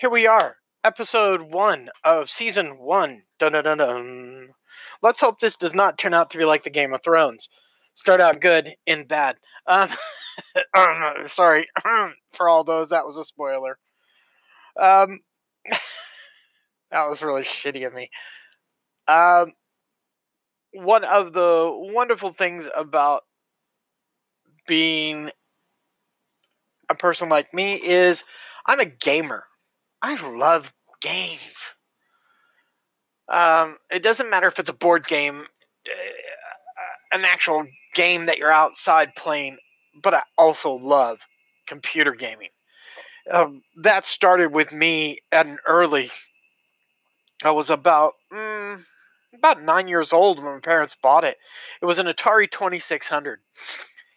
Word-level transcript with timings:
here 0.00 0.08
we 0.08 0.26
are, 0.26 0.56
episode 0.82 1.42
one 1.42 1.90
of 2.04 2.30
season 2.30 2.78
one. 2.78 3.20
Dun 3.38 3.52
dun 3.52 3.64
dun 3.64 3.76
dun. 3.76 4.48
Let's 5.02 5.20
hope 5.20 5.38
this 5.38 5.56
does 5.56 5.74
not 5.74 5.98
turn 5.98 6.14
out 6.14 6.30
to 6.30 6.38
be 6.38 6.46
like 6.46 6.64
the 6.64 6.70
Game 6.70 6.94
of 6.94 7.02
Thrones. 7.02 7.50
Start 7.92 8.18
out 8.22 8.40
good, 8.40 8.70
end 8.86 9.08
bad. 9.08 9.36
Um, 9.66 9.90
um 10.74 11.26
sorry 11.26 11.68
for 12.32 12.48
all 12.48 12.64
those. 12.64 12.88
That 12.88 13.04
was 13.04 13.18
a 13.18 13.24
spoiler. 13.24 13.78
Um, 14.74 15.20
that 16.90 17.06
was 17.06 17.22
really 17.22 17.42
shitty 17.42 17.86
of 17.86 17.92
me. 17.92 18.08
Um, 19.06 19.52
one 20.72 21.04
of 21.04 21.34
the 21.34 21.70
wonderful 21.92 22.32
things 22.32 22.66
about 22.74 23.24
being 24.66 25.30
a 26.88 26.94
person 26.94 27.28
like 27.28 27.52
me 27.52 27.74
is 27.74 28.24
I'm 28.64 28.80
a 28.80 28.86
gamer. 28.86 29.44
I 30.02 30.20
love 30.28 30.72
games. 31.00 31.74
Um, 33.28 33.76
it 33.90 34.02
doesn't 34.02 34.30
matter 34.30 34.48
if 34.48 34.58
it's 34.58 34.68
a 34.68 34.74
board 34.74 35.06
game, 35.06 35.40
uh, 35.40 37.16
an 37.16 37.24
actual 37.24 37.66
game 37.94 38.26
that 38.26 38.38
you're 38.38 38.52
outside 38.52 39.14
playing, 39.14 39.58
but 40.02 40.14
I 40.14 40.22
also 40.36 40.72
love 40.72 41.20
computer 41.66 42.12
gaming. 42.12 42.48
Um, 43.30 43.62
that 43.82 44.04
started 44.04 44.52
with 44.52 44.72
me 44.72 45.18
at 45.30 45.46
an 45.46 45.58
early. 45.66 46.10
I 47.44 47.52
was 47.52 47.70
about 47.70 48.14
mm, 48.32 48.82
about 49.34 49.62
nine 49.62 49.86
years 49.86 50.12
old 50.12 50.42
when 50.42 50.54
my 50.54 50.60
parents 50.60 50.96
bought 51.00 51.24
it. 51.24 51.36
It 51.80 51.86
was 51.86 51.98
an 51.98 52.06
Atari 52.06 52.50
2600. 52.50 53.40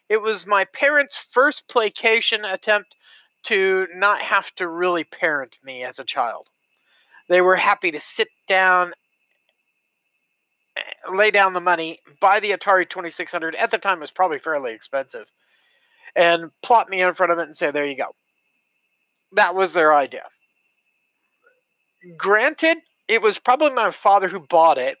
It 0.08 0.20
was 0.20 0.46
my 0.46 0.64
parents' 0.66 1.16
first 1.30 1.68
PlayStation 1.68 2.50
attempt 2.50 2.96
to 3.44 3.86
not 3.94 4.20
have 4.20 4.52
to 4.56 4.68
really 4.68 5.04
parent 5.04 5.58
me 5.62 5.84
as 5.84 5.98
a 5.98 6.04
child. 6.04 6.48
They 7.28 7.40
were 7.40 7.56
happy 7.56 7.90
to 7.92 8.00
sit 8.00 8.28
down, 8.48 8.92
eh, 10.76 10.82
lay 11.12 11.30
down 11.30 11.52
the 11.52 11.60
money, 11.60 12.00
buy 12.20 12.40
the 12.40 12.52
Atari 12.52 12.88
2600. 12.88 13.54
At 13.54 13.70
the 13.70 13.78
time, 13.78 13.98
it 13.98 14.02
was 14.02 14.10
probably 14.10 14.38
fairly 14.38 14.72
expensive, 14.72 15.26
and 16.14 16.50
plot 16.62 16.88
me 16.88 17.00
in 17.02 17.14
front 17.14 17.32
of 17.32 17.38
it 17.38 17.44
and 17.44 17.56
say, 17.56 17.70
There 17.70 17.86
you 17.86 17.96
go. 17.96 18.14
That 19.32 19.54
was 19.54 19.72
their 19.72 19.92
idea. 19.92 20.24
Granted, 22.16 22.78
it 23.08 23.22
was 23.22 23.38
probably 23.38 23.70
my 23.70 23.90
father 23.90 24.28
who 24.28 24.40
bought 24.40 24.78
it, 24.78 24.98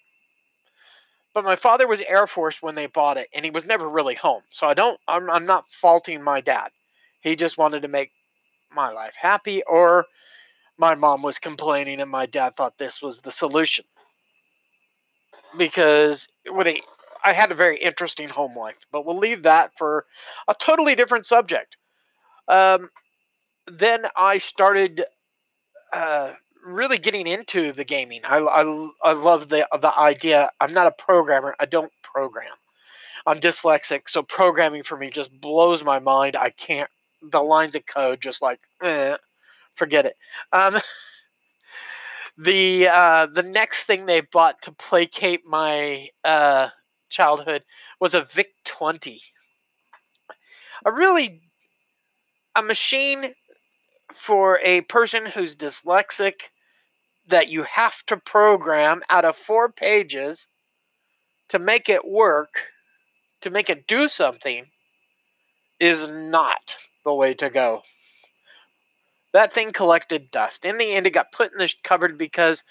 but 1.34 1.44
my 1.44 1.56
father 1.56 1.86
was 1.86 2.00
Air 2.00 2.26
Force 2.26 2.62
when 2.62 2.74
they 2.74 2.86
bought 2.86 3.16
it, 3.18 3.28
and 3.34 3.44
he 3.44 3.50
was 3.50 3.66
never 3.66 3.88
really 3.88 4.14
home. 4.14 4.42
So 4.50 4.66
I 4.66 4.74
don't, 4.74 4.98
I'm, 5.08 5.28
I'm 5.30 5.46
not 5.46 5.68
faulting 5.70 6.22
my 6.22 6.40
dad. 6.40 6.70
He 7.20 7.36
just 7.36 7.58
wanted 7.58 7.82
to 7.82 7.88
make 7.88 8.12
my 8.74 8.90
life 8.90 9.14
happy, 9.16 9.62
or 9.64 10.06
my 10.76 10.94
mom 10.94 11.22
was 11.22 11.38
complaining 11.38 12.00
and 12.00 12.10
my 12.10 12.26
dad 12.26 12.56
thought 12.56 12.78
this 12.78 13.00
was 13.00 13.20
the 13.20 13.30
solution. 13.30 13.84
Because 15.56 16.28
when 16.50 16.66
he, 16.66 16.82
I 17.24 17.32
had 17.32 17.52
a 17.52 17.54
very 17.54 17.78
interesting 17.78 18.28
home 18.28 18.56
life, 18.56 18.80
but 18.90 19.06
we'll 19.06 19.18
leave 19.18 19.44
that 19.44 19.76
for 19.78 20.04
a 20.48 20.54
totally 20.54 20.94
different 20.94 21.26
subject. 21.26 21.76
Um, 22.48 22.90
then 23.66 24.04
I 24.16 24.38
started 24.38 25.04
uh, 25.92 26.32
really 26.66 26.98
getting 26.98 27.26
into 27.26 27.72
the 27.72 27.84
gaming. 27.84 28.22
I, 28.24 28.38
I, 28.38 28.90
I 29.02 29.12
love 29.12 29.48
the 29.48 29.66
the 29.80 29.96
idea. 29.96 30.50
I'm 30.60 30.72
not 30.72 30.86
a 30.86 30.90
programmer. 30.90 31.54
I 31.60 31.66
don't 31.66 31.92
program. 32.02 32.52
I'm 33.26 33.40
dyslexic, 33.40 34.08
so 34.08 34.22
programming 34.22 34.82
for 34.82 34.98
me 34.98 35.08
just 35.08 35.32
blows 35.40 35.82
my 35.82 35.98
mind. 35.98 36.36
I 36.36 36.50
can't 36.50 36.90
the 37.30 37.42
lines 37.42 37.74
of 37.74 37.86
code 37.86 38.20
just 38.20 38.42
like 38.42 38.60
eh, 38.82 39.16
forget 39.74 40.06
it. 40.06 40.16
Um, 40.52 40.78
the 42.38 42.88
uh, 42.88 43.26
the 43.26 43.42
next 43.42 43.84
thing 43.84 44.06
they 44.06 44.20
bought 44.20 44.62
to 44.62 44.72
placate 44.72 45.46
my 45.46 46.08
uh, 46.24 46.68
childhood 47.08 47.64
was 48.00 48.14
a 48.14 48.24
VIC 48.24 48.48
twenty. 48.64 49.20
A 50.84 50.92
really 50.92 51.42
a 52.54 52.62
machine 52.62 53.32
for 54.12 54.60
a 54.62 54.82
person 54.82 55.26
who's 55.26 55.56
dyslexic 55.56 56.34
that 57.28 57.48
you 57.48 57.62
have 57.62 58.04
to 58.06 58.16
program 58.16 59.02
out 59.08 59.24
of 59.24 59.36
four 59.36 59.70
pages 59.72 60.48
to 61.48 61.58
make 61.58 61.88
it 61.88 62.06
work, 62.06 62.70
to 63.40 63.50
make 63.50 63.70
it 63.70 63.86
do 63.86 64.08
something, 64.08 64.66
is 65.80 66.06
not 66.06 66.76
the 67.04 67.14
way 67.14 67.34
to 67.34 67.50
go. 67.50 67.82
That 69.32 69.52
thing 69.52 69.72
collected 69.72 70.30
dust. 70.30 70.64
In 70.64 70.78
the 70.78 70.92
end, 70.92 71.06
it 71.06 71.10
got 71.10 71.32
put 71.32 71.52
in 71.52 71.58
the 71.58 71.72
cupboard 71.82 72.16
because 72.16 72.62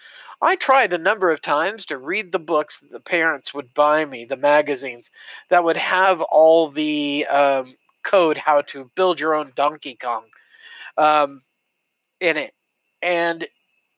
I 0.41 0.55
tried 0.55 0.93
a 0.93 0.97
number 0.97 1.29
of 1.29 1.41
times 1.41 1.85
to 1.87 1.97
read 1.97 2.31
the 2.31 2.39
books 2.39 2.79
that 2.79 2.91
the 2.91 2.99
parents 2.99 3.53
would 3.53 3.73
buy 3.73 4.05
me, 4.05 4.25
the 4.25 4.37
magazines 4.37 5.11
that 5.49 5.63
would 5.63 5.77
have 5.77 6.21
all 6.21 6.69
the 6.69 7.25
um, 7.27 7.75
code 8.03 8.37
how 8.37 8.61
to 8.61 8.89
build 8.95 9.19
your 9.19 9.35
own 9.35 9.51
Donkey 9.55 9.95
Kong 9.95 10.23
um, 10.97 11.41
in 12.19 12.37
it. 12.37 12.53
And 13.01 13.47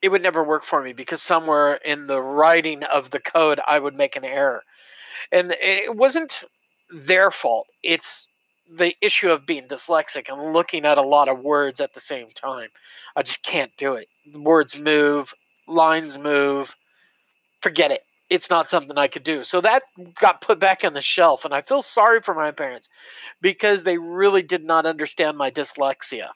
it 0.01 0.09
would 0.09 0.23
never 0.23 0.43
work 0.43 0.63
for 0.63 0.81
me 0.81 0.93
because 0.93 1.21
somewhere 1.21 1.75
in 1.75 2.07
the 2.07 2.21
writing 2.21 2.83
of 2.83 3.09
the 3.09 3.19
code, 3.19 3.59
I 3.65 3.79
would 3.79 3.95
make 3.95 4.15
an 4.15 4.25
error. 4.25 4.63
And 5.31 5.55
it 5.59 5.95
wasn't 5.95 6.43
their 6.91 7.31
fault. 7.31 7.67
It's 7.81 8.27
the 8.71 8.95
issue 9.01 9.29
of 9.29 9.45
being 9.45 9.67
dyslexic 9.67 10.29
and 10.29 10.53
looking 10.53 10.85
at 10.85 10.97
a 10.97 11.03
lot 11.03 11.29
of 11.29 11.39
words 11.39 11.81
at 11.81 11.93
the 11.93 11.99
same 11.99 12.29
time. 12.29 12.69
I 13.15 13.21
just 13.21 13.43
can't 13.43 13.71
do 13.77 13.95
it. 13.95 14.07
Words 14.33 14.79
move, 14.79 15.33
lines 15.67 16.17
move. 16.17 16.75
Forget 17.61 17.91
it. 17.91 18.01
It's 18.29 18.49
not 18.49 18.67
something 18.67 18.97
I 18.97 19.07
could 19.07 19.23
do. 19.23 19.43
So 19.43 19.61
that 19.61 19.83
got 20.19 20.41
put 20.41 20.59
back 20.59 20.83
on 20.83 20.93
the 20.93 21.01
shelf, 21.01 21.45
and 21.45 21.53
I 21.53 21.61
feel 21.61 21.83
sorry 21.83 22.21
for 22.21 22.33
my 22.33 22.51
parents 22.51 22.89
because 23.39 23.83
they 23.83 23.99
really 23.99 24.41
did 24.41 24.63
not 24.63 24.87
understand 24.87 25.37
my 25.37 25.51
dyslexia. 25.51 26.29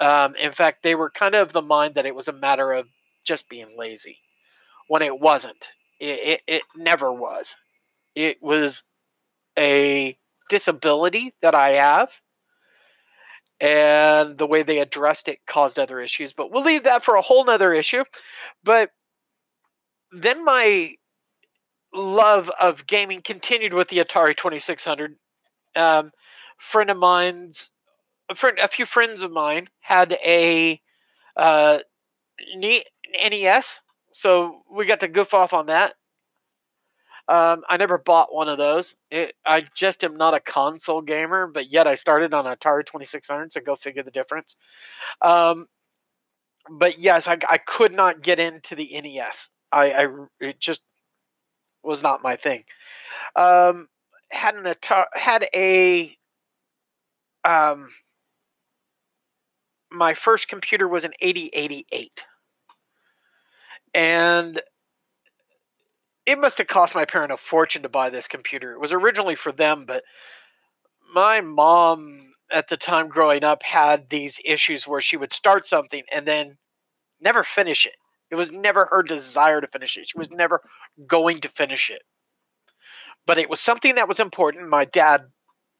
Um, 0.00 0.34
in 0.34 0.50
fact, 0.50 0.82
they 0.82 0.94
were 0.94 1.10
kind 1.10 1.34
of 1.34 1.52
the 1.52 1.62
mind 1.62 1.94
that 1.94 2.06
it 2.06 2.14
was 2.14 2.26
a 2.26 2.32
matter 2.32 2.72
of 2.72 2.88
just 3.22 3.48
being 3.48 3.76
lazy 3.76 4.18
when 4.88 5.02
it 5.02 5.20
wasn't. 5.20 5.70
It, 6.00 6.18
it, 6.18 6.40
it 6.46 6.62
never 6.74 7.12
was. 7.12 7.54
It 8.16 8.42
was 8.42 8.82
a 9.56 10.16
disability 10.50 11.32
that 11.40 11.54
I 11.54 11.70
have. 11.70 12.20
And 13.60 14.36
the 14.36 14.46
way 14.46 14.62
they 14.62 14.78
addressed 14.78 15.28
it 15.28 15.38
caused 15.46 15.78
other 15.78 16.00
issues, 16.00 16.32
but 16.32 16.50
we'll 16.50 16.64
leave 16.64 16.84
that 16.84 17.02
for 17.02 17.14
a 17.14 17.22
whole 17.22 17.44
nother 17.44 17.72
issue. 17.72 18.04
But 18.64 18.90
then 20.12 20.44
my 20.44 20.94
love 21.92 22.50
of 22.60 22.86
gaming 22.86 23.22
continued 23.22 23.74
with 23.74 23.88
the 23.88 23.98
Atari 23.98 24.36
2600. 24.36 25.16
Um, 25.76 26.10
friend 26.58 26.90
of 26.90 26.96
mine's, 26.96 27.70
a 28.30 28.34
friend, 28.34 28.58
a 28.58 28.68
few 28.68 28.86
friends 28.86 29.22
of 29.22 29.30
mine 29.30 29.68
had 29.80 30.12
a 30.12 30.80
uh, 31.36 31.80
NES, 32.56 33.80
so 34.12 34.62
we 34.70 34.86
got 34.86 35.00
to 35.00 35.08
goof 35.08 35.34
off 35.34 35.52
on 35.52 35.66
that. 35.66 35.94
Um, 37.30 37.62
I 37.68 37.76
never 37.76 37.96
bought 37.96 38.34
one 38.34 38.48
of 38.48 38.58
those. 38.58 38.96
It, 39.08 39.36
I 39.46 39.62
just 39.76 40.02
am 40.02 40.16
not 40.16 40.34
a 40.34 40.40
console 40.40 41.00
gamer, 41.00 41.46
but 41.46 41.70
yet 41.70 41.86
I 41.86 41.94
started 41.94 42.34
on 42.34 42.44
Atari 42.44 42.84
2600, 42.84 43.52
so 43.52 43.60
go 43.60 43.76
figure 43.76 44.02
the 44.02 44.10
difference. 44.10 44.56
Um, 45.22 45.68
but 46.68 46.98
yes, 46.98 47.28
I, 47.28 47.38
I 47.48 47.58
could 47.58 47.92
not 47.92 48.22
get 48.22 48.40
into 48.40 48.74
the 48.74 49.00
NES. 49.00 49.48
I, 49.70 49.92
I 49.92 50.08
it 50.40 50.58
just 50.58 50.82
was 51.84 52.02
not 52.02 52.20
my 52.20 52.34
thing. 52.34 52.64
Um, 53.36 53.88
had 54.32 54.56
an 54.56 54.64
Atari, 54.64 55.06
had 55.14 55.46
a 55.54 56.16
um, 57.44 57.90
my 59.92 60.14
first 60.14 60.48
computer 60.48 60.88
was 60.88 61.04
an 61.04 61.12
8088, 61.20 62.24
and 63.94 64.60
it 66.30 66.38
must 66.38 66.58
have 66.58 66.66
cost 66.66 66.94
my 66.94 67.04
parent 67.04 67.32
a 67.32 67.36
fortune 67.36 67.82
to 67.82 67.88
buy 67.88 68.10
this 68.10 68.28
computer. 68.28 68.72
It 68.72 68.80
was 68.80 68.92
originally 68.92 69.34
for 69.34 69.52
them, 69.52 69.84
but 69.86 70.04
my 71.12 71.40
mom 71.40 72.32
at 72.50 72.68
the 72.68 72.76
time 72.76 73.08
growing 73.08 73.44
up 73.44 73.62
had 73.62 74.08
these 74.08 74.40
issues 74.44 74.86
where 74.86 75.00
she 75.00 75.16
would 75.16 75.32
start 75.32 75.66
something 75.66 76.02
and 76.12 76.26
then 76.26 76.56
never 77.20 77.42
finish 77.42 77.86
it. 77.86 77.96
It 78.30 78.36
was 78.36 78.52
never 78.52 78.86
her 78.86 79.02
desire 79.02 79.60
to 79.60 79.66
finish 79.66 79.96
it. 79.96 80.08
She 80.08 80.18
was 80.18 80.30
never 80.30 80.60
going 81.06 81.40
to 81.40 81.48
finish 81.48 81.90
it. 81.90 82.02
But 83.26 83.38
it 83.38 83.50
was 83.50 83.60
something 83.60 83.96
that 83.96 84.08
was 84.08 84.20
important. 84.20 84.68
My 84.68 84.84
dad 84.84 85.22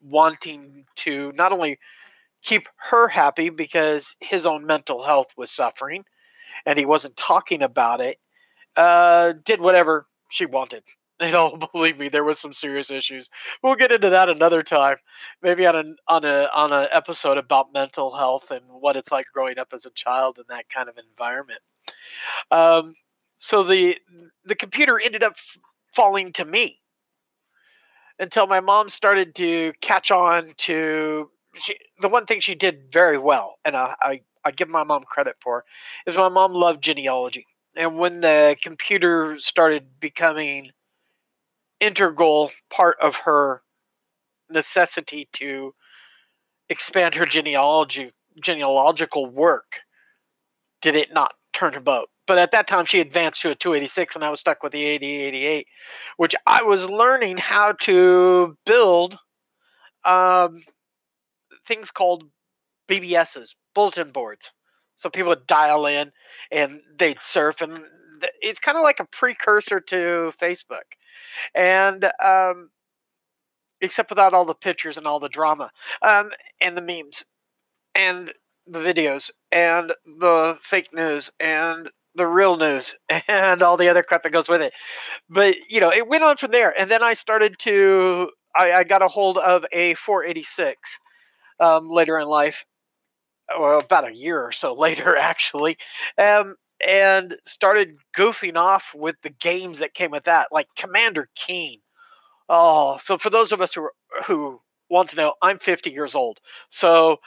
wanting 0.01 0.85
to 0.97 1.31
not 1.35 1.51
only 1.53 1.79
keep 2.43 2.67
her 2.89 3.07
happy 3.07 3.49
because 3.49 4.15
his 4.19 4.45
own 4.45 4.65
mental 4.65 5.03
health 5.03 5.33
was 5.37 5.51
suffering 5.51 6.03
and 6.65 6.77
he 6.77 6.85
wasn't 6.85 7.15
talking 7.15 7.63
about 7.63 8.01
it, 8.01 8.17
uh, 8.75 9.33
did 9.45 9.61
whatever 9.61 10.07
she 10.31 10.45
wanted. 10.45 10.83
Know, 11.21 11.55
believe 11.71 11.99
me, 11.99 12.09
there 12.09 12.23
was 12.23 12.39
some 12.39 12.51
serious 12.51 12.89
issues. 12.89 13.29
We'll 13.61 13.75
get 13.75 13.91
into 13.91 14.09
that 14.09 14.27
another 14.27 14.63
time, 14.63 14.97
maybe 15.43 15.67
on 15.67 15.75
a 15.75 15.83
on 16.07 16.25
a 16.25 16.49
on 16.51 16.73
an 16.73 16.87
episode 16.91 17.37
about 17.37 17.71
mental 17.71 18.17
health 18.17 18.49
and 18.49 18.63
what 18.67 18.97
it's 18.97 19.11
like 19.11 19.27
growing 19.31 19.59
up 19.59 19.67
as 19.71 19.85
a 19.85 19.91
child 19.91 20.39
in 20.39 20.45
that 20.49 20.67
kind 20.69 20.89
of 20.89 20.97
environment. 20.97 21.59
Um, 22.49 22.95
so 23.37 23.61
the 23.61 23.99
the 24.45 24.55
computer 24.55 24.99
ended 24.99 25.21
up 25.21 25.35
falling 25.95 26.33
to 26.33 26.45
me 26.45 26.79
until 28.17 28.47
my 28.47 28.59
mom 28.59 28.89
started 28.89 29.35
to 29.35 29.73
catch 29.79 30.09
on 30.09 30.53
to 30.57 31.29
she, 31.55 31.77
the 31.99 32.09
one 32.09 32.25
thing 32.25 32.39
she 32.39 32.55
did 32.55 32.91
very 32.91 33.19
well, 33.19 33.57
and 33.63 33.75
I, 33.75 33.93
I 34.01 34.21
I 34.43 34.51
give 34.51 34.69
my 34.69 34.83
mom 34.83 35.03
credit 35.03 35.35
for, 35.39 35.65
is 36.07 36.17
my 36.17 36.29
mom 36.29 36.53
loved 36.53 36.83
genealogy. 36.83 37.45
And 37.75 37.97
when 37.97 38.21
the 38.21 38.57
computer 38.61 39.37
started 39.39 39.99
becoming 39.99 40.71
integral 41.79 42.51
part 42.69 42.97
of 43.01 43.15
her 43.17 43.61
necessity 44.49 45.27
to 45.33 45.73
expand 46.69 47.15
her 47.15 47.25
genealogy 47.25 48.11
genealogical 48.41 49.29
work, 49.29 49.81
did 50.81 50.95
it 50.95 51.13
not 51.13 51.33
turn 51.53 51.73
her 51.73 51.79
boat? 51.79 52.09
But 52.27 52.37
at 52.37 52.51
that 52.51 52.67
time, 52.67 52.85
she 52.85 52.99
advanced 52.99 53.41
to 53.41 53.51
a 53.51 53.55
286, 53.55 54.15
and 54.15 54.23
I 54.23 54.29
was 54.29 54.39
stuck 54.39 54.63
with 54.63 54.71
the 54.71 54.83
8088, 54.83 55.67
which 56.17 56.35
I 56.45 56.63
was 56.63 56.89
learning 56.89 57.37
how 57.37 57.73
to 57.81 58.57
build 58.65 59.17
um, 60.05 60.63
things 61.65 61.91
called 61.91 62.23
BBSs, 62.87 63.55
bulletin 63.73 64.11
boards. 64.11 64.53
So 65.01 65.09
people 65.09 65.29
would 65.29 65.47
dial 65.47 65.87
in 65.87 66.11
and 66.51 66.79
they'd 66.95 67.23
surf, 67.23 67.61
and 67.61 67.79
it's 68.39 68.59
kind 68.59 68.77
of 68.77 68.83
like 68.83 68.99
a 68.99 69.05
precursor 69.05 69.79
to 69.79 70.31
Facebook, 70.39 70.85
and 71.55 72.05
um, 72.23 72.69
except 73.81 74.11
without 74.11 74.35
all 74.35 74.45
the 74.45 74.53
pictures 74.53 74.99
and 74.99 75.07
all 75.07 75.19
the 75.19 75.27
drama 75.27 75.71
um, 76.03 76.29
and 76.61 76.77
the 76.77 76.83
memes 76.83 77.25
and 77.95 78.31
the 78.67 78.77
videos 78.77 79.31
and 79.51 79.91
the 80.05 80.55
fake 80.61 80.93
news 80.93 81.31
and 81.39 81.89
the 82.13 82.27
real 82.27 82.57
news 82.57 82.95
and 83.27 83.63
all 83.63 83.77
the 83.77 83.89
other 83.89 84.03
crap 84.03 84.21
that 84.21 84.31
goes 84.31 84.47
with 84.47 84.61
it. 84.61 84.73
But 85.29 85.55
you 85.67 85.79
know, 85.79 85.91
it 85.91 86.07
went 86.07 86.23
on 86.23 86.37
from 86.37 86.51
there, 86.51 86.79
and 86.79 86.91
then 86.91 87.01
I 87.01 87.13
started 87.13 87.57
to 87.61 88.29
I, 88.55 88.71
I 88.71 88.83
got 88.83 89.01
a 89.01 89.07
hold 89.07 89.39
of 89.39 89.65
a 89.71 89.95
486 89.95 90.99
um, 91.59 91.89
later 91.89 92.19
in 92.19 92.27
life, 92.27 92.65
well, 93.59 93.79
about 93.79 94.07
a 94.09 94.15
year 94.15 94.41
or 94.41 94.51
so 94.51 94.73
later, 94.77 95.15
actually, 95.15 95.77
um, 96.17 96.55
and 96.85 97.37
started 97.45 97.97
goofing 98.15 98.55
off 98.57 98.93
with 98.95 99.15
the 99.21 99.29
games 99.29 99.79
that 99.79 99.93
came 99.93 100.11
with 100.11 100.25
that, 100.25 100.47
like 100.51 100.67
Commander 100.77 101.29
Keen. 101.35 101.79
Oh, 102.49 102.97
so 102.97 103.17
for 103.17 103.29
those 103.29 103.51
of 103.51 103.61
us 103.61 103.73
who 103.73 103.89
who 104.25 104.59
want 104.89 105.09
to 105.09 105.15
know, 105.15 105.35
I'm 105.41 105.59
50 105.59 105.91
years 105.91 106.15
old, 106.15 106.39
so 106.69 107.19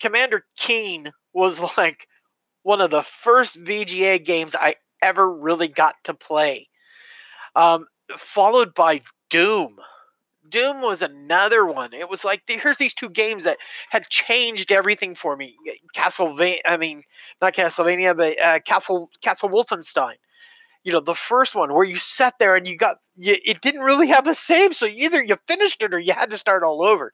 Commander 0.00 0.44
Keen 0.56 1.12
was 1.32 1.60
like 1.76 2.06
one 2.62 2.80
of 2.80 2.90
the 2.90 3.02
first 3.02 3.56
VGA 3.62 4.24
games 4.24 4.54
I 4.54 4.74
ever 5.02 5.32
really 5.32 5.68
got 5.68 5.94
to 6.04 6.14
play. 6.14 6.68
Um, 7.54 7.86
followed 8.18 8.74
by 8.74 9.02
Doom. 9.30 9.76
Doom 10.48 10.80
was 10.80 11.02
another 11.02 11.64
one. 11.66 11.92
It 11.92 12.08
was 12.08 12.24
like 12.24 12.42
here's 12.46 12.78
these 12.78 12.94
two 12.94 13.08
games 13.08 13.44
that 13.44 13.58
had 13.90 14.08
changed 14.08 14.72
everything 14.72 15.14
for 15.14 15.36
me. 15.36 15.56
Castlevania, 15.94 16.58
I 16.64 16.76
mean, 16.76 17.02
not 17.40 17.54
Castlevania, 17.54 18.16
but 18.16 18.40
uh, 18.40 18.60
Castle 18.60 19.10
Castle 19.22 19.50
Wolfenstein. 19.50 20.14
You 20.84 20.92
know, 20.92 21.00
the 21.00 21.14
first 21.14 21.54
one 21.54 21.74
where 21.74 21.84
you 21.84 21.96
sat 21.96 22.34
there 22.38 22.54
and 22.56 22.66
you 22.66 22.76
got 22.76 22.98
you, 23.16 23.36
it 23.44 23.60
didn't 23.60 23.82
really 23.82 24.08
have 24.08 24.26
a 24.26 24.34
save, 24.34 24.74
so 24.74 24.86
either 24.86 25.22
you 25.22 25.36
finished 25.48 25.82
it 25.82 25.92
or 25.92 25.98
you 25.98 26.12
had 26.12 26.30
to 26.30 26.38
start 26.38 26.62
all 26.62 26.82
over. 26.82 27.12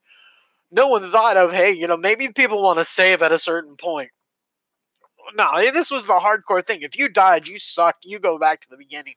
No 0.70 0.88
one 0.88 1.10
thought 1.10 1.36
of, 1.36 1.52
hey, 1.52 1.72
you 1.72 1.86
know, 1.86 1.96
maybe 1.96 2.28
people 2.32 2.62
want 2.62 2.78
to 2.78 2.84
save 2.84 3.22
at 3.22 3.32
a 3.32 3.38
certain 3.38 3.76
point. 3.76 4.10
No, 5.34 5.70
this 5.72 5.90
was 5.90 6.06
the 6.06 6.14
hardcore 6.14 6.64
thing. 6.64 6.82
If 6.82 6.98
you 6.98 7.08
died, 7.08 7.48
you 7.48 7.58
sucked. 7.58 8.04
You 8.04 8.18
go 8.18 8.38
back 8.38 8.60
to 8.62 8.70
the 8.70 8.76
beginning. 8.76 9.14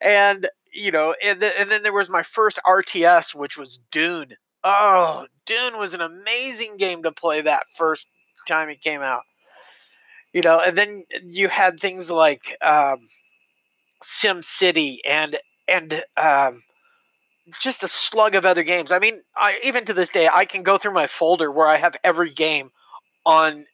And 0.00 0.48
you 0.72 0.92
know, 0.92 1.14
and, 1.22 1.42
and 1.42 1.70
then 1.70 1.82
there 1.82 1.92
was 1.92 2.08
my 2.08 2.22
first 2.22 2.60
RTS, 2.66 3.34
which 3.34 3.58
was 3.58 3.80
Dune. 3.90 4.36
Oh, 4.62 5.26
Dune 5.46 5.78
was 5.78 5.94
an 5.94 6.00
amazing 6.00 6.76
game 6.76 7.02
to 7.02 7.12
play 7.12 7.40
that 7.40 7.68
first 7.76 8.06
time 8.46 8.68
it 8.68 8.80
came 8.80 9.02
out. 9.02 9.22
You 10.32 10.42
know, 10.42 10.60
and 10.60 10.76
then 10.78 11.04
you 11.24 11.48
had 11.48 11.80
things 11.80 12.10
like 12.10 12.56
um, 12.62 13.08
Sim 14.02 14.42
City 14.42 15.00
and 15.04 15.38
and 15.66 16.04
um, 16.16 16.62
just 17.58 17.82
a 17.82 17.88
slug 17.88 18.34
of 18.34 18.44
other 18.44 18.62
games. 18.62 18.92
I 18.92 18.98
mean, 18.98 19.22
I, 19.36 19.58
even 19.64 19.84
to 19.86 19.94
this 19.94 20.10
day, 20.10 20.28
I 20.32 20.44
can 20.44 20.62
go 20.62 20.78
through 20.78 20.94
my 20.94 21.06
folder 21.06 21.50
where 21.50 21.66
I 21.66 21.76
have 21.76 21.96
every 22.04 22.30
game 22.30 22.70
on 23.26 23.66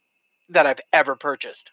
that 0.51 0.67
I've 0.67 0.81
ever 0.93 1.17
purchased. 1.17 1.71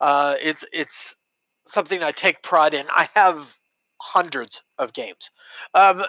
Uh, 0.00 0.36
it's 0.40 0.64
it's 0.72 1.16
something 1.64 2.02
I 2.02 2.12
take 2.12 2.42
pride 2.42 2.74
in. 2.74 2.86
I 2.90 3.08
have 3.14 3.56
hundreds 4.00 4.62
of 4.78 4.92
games. 4.92 5.30
Um, 5.74 6.04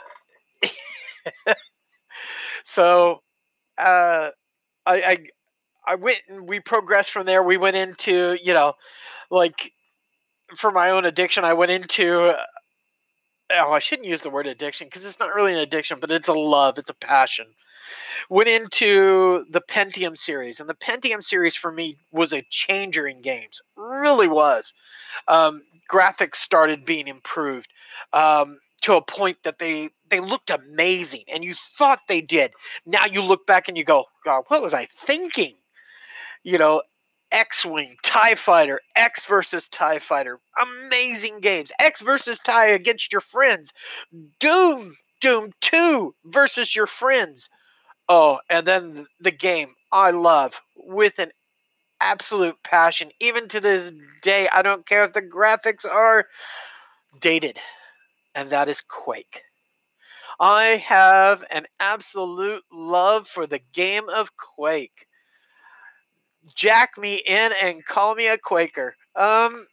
so 2.64 3.22
uh, 3.78 4.30
I, 4.86 5.02
I 5.04 5.18
I 5.88 5.96
went 5.96 6.20
and 6.28 6.48
we 6.48 6.60
progressed 6.60 7.12
from 7.12 7.26
there. 7.26 7.44
We 7.44 7.58
went 7.58 7.76
into 7.76 8.38
you 8.42 8.54
know 8.54 8.74
like 9.31 9.72
for 10.58 10.72
my 10.72 10.92
own 10.92 11.06
addiction. 11.06 11.46
I 11.46 11.54
went 11.54 11.72
into 11.72 12.36
oh 13.52 13.72
I 13.72 13.80
shouldn't 13.80 14.08
use 14.08 14.22
the 14.22 14.30
word 14.30 14.48
addiction 14.48 14.88
because 14.88 15.06
it's 15.06 15.20
not 15.20 15.36
really 15.36 15.54
an 15.54 15.60
addiction, 15.60 16.00
but 16.00 16.12
it's 16.12 16.28
a 16.30 16.34
love. 16.34 16.78
It's 16.78 16.90
a 16.90 16.96
passion. 16.96 17.48
Went 18.30 18.50
into 18.50 19.46
the 19.50 19.62
Pentium 19.62 20.18
series, 20.18 20.60
and 20.60 20.70
the 20.70 20.76
Pentium 20.76 21.24
series 21.24 21.56
for 21.56 21.72
me 21.72 21.98
was 22.12 22.34
a 22.34 22.46
changer 22.50 23.08
in 23.08 23.22
games. 23.22 23.62
Really 23.76 24.28
was. 24.28 24.74
Um, 25.28 25.64
graphics 25.90 26.36
started 26.36 26.86
being 26.86 27.08
improved 27.08 27.72
um, 28.14 28.60
to 28.82 28.96
a 28.96 29.02
point 29.02 29.38
that 29.44 29.60
they 29.60 29.90
they 30.10 30.20
looked 30.20 30.50
amazing, 30.50 31.24
and 31.28 31.44
you 31.44 31.56
thought 31.78 32.00
they 32.08 32.22
did. 32.22 32.52
Now 32.86 33.06
you 33.06 33.22
look 33.22 33.48
back 33.48 33.68
and 33.68 33.78
you 33.78 33.84
go, 33.84 34.06
God, 34.24 34.44
what 34.48 34.62
was 34.62 34.74
I 34.74 34.86
thinking? 34.86 35.56
You 36.44 36.60
know, 36.60 36.84
X-wing, 37.32 37.98
Tie 38.04 38.36
Fighter, 38.36 38.82
X 38.96 39.26
versus 39.26 39.68
Tie 39.68 40.00
Fighter, 40.00 40.40
amazing 40.62 41.40
games. 41.40 41.72
X 41.80 42.02
versus 42.02 42.40
Tie 42.40 42.70
against 42.70 43.12
your 43.12 43.22
friends, 43.22 43.74
Doom, 44.40 44.95
Doom 45.22 45.52
Two 45.60 46.14
versus 46.24 46.76
your 46.76 46.88
friends. 46.88 47.50
Oh, 48.07 48.40
and 48.50 48.68
then 48.68 49.07
the 49.19 49.31
game 49.31 49.74
I 49.92 50.12
love 50.12 50.62
with 50.76 51.19
an 51.19 51.31
absolute 52.02 52.57
passion. 52.64 53.12
Even 53.19 53.47
to 53.50 53.59
this 53.59 53.92
day, 54.21 54.47
I 54.52 54.62
don't 54.62 54.85
care 54.85 55.04
if 55.04 55.14
the 55.14 55.21
graphics 55.21 55.85
are 55.85 56.26
dated 57.19 57.59
and 58.35 58.50
that 58.50 58.68
is 58.68 58.81
Quake. 58.81 59.42
I 60.40 60.76
have 60.85 61.44
an 61.50 61.66
absolute 61.80 62.62
love 62.71 63.28
for 63.28 63.47
the 63.47 63.62
game 63.74 64.09
of 64.09 64.35
Quake. 64.35 65.07
Jack 66.54 66.97
me 66.97 67.16
in 67.26 67.54
and 67.62 67.85
call 67.85 68.14
me 68.14 68.28
a 68.28 68.38
Quaker. 68.38 68.95
Um, 69.16 69.66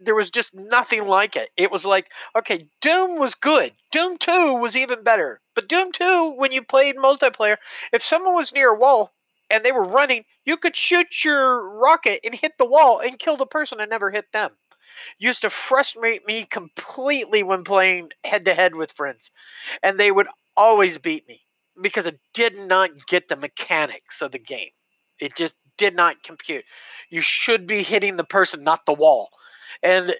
there 0.00 0.14
was 0.14 0.30
just 0.30 0.54
nothing 0.54 1.06
like 1.06 1.36
it. 1.36 1.50
It 1.56 1.70
was 1.70 1.84
like, 1.84 2.08
okay, 2.36 2.68
Doom 2.80 3.16
was 3.16 3.34
good. 3.34 3.72
Doom 3.90 4.18
2 4.18 4.54
was 4.58 4.76
even 4.76 5.02
better. 5.02 5.40
But 5.54 5.68
Doom 5.68 5.92
2, 5.92 6.34
when 6.36 6.52
you 6.52 6.62
played 6.62 6.96
multiplayer, 6.96 7.56
if 7.92 8.02
someone 8.02 8.34
was 8.34 8.52
near 8.52 8.70
a 8.70 8.78
wall 8.78 9.12
and 9.50 9.64
they 9.64 9.72
were 9.72 9.84
running, 9.84 10.24
you 10.44 10.56
could 10.56 10.76
shoot 10.76 11.24
your 11.24 11.68
rocket 11.78 12.20
and 12.24 12.34
hit 12.34 12.52
the 12.58 12.66
wall 12.66 13.00
and 13.00 13.18
kill 13.18 13.36
the 13.36 13.46
person 13.46 13.80
and 13.80 13.90
never 13.90 14.10
hit 14.10 14.30
them 14.32 14.52
used 15.18 15.42
to 15.42 15.50
frustrate 15.50 16.26
me 16.26 16.44
completely 16.44 17.42
when 17.42 17.64
playing 17.64 18.10
head 18.24 18.44
to 18.46 18.54
head 18.54 18.74
with 18.74 18.92
friends. 18.92 19.30
And 19.82 19.98
they 19.98 20.10
would 20.10 20.26
always 20.56 20.98
beat 20.98 21.26
me 21.28 21.40
because 21.80 22.06
it 22.06 22.18
did 22.34 22.58
not 22.58 22.90
get 23.06 23.28
the 23.28 23.36
mechanics 23.36 24.22
of 24.22 24.32
the 24.32 24.38
game. 24.38 24.70
It 25.20 25.36
just 25.36 25.54
did 25.76 25.94
not 25.94 26.22
compute. 26.22 26.64
You 27.10 27.20
should 27.20 27.66
be 27.66 27.82
hitting 27.82 28.16
the 28.16 28.24
person, 28.24 28.64
not 28.64 28.86
the 28.86 28.92
wall. 28.92 29.30
And 29.82 30.14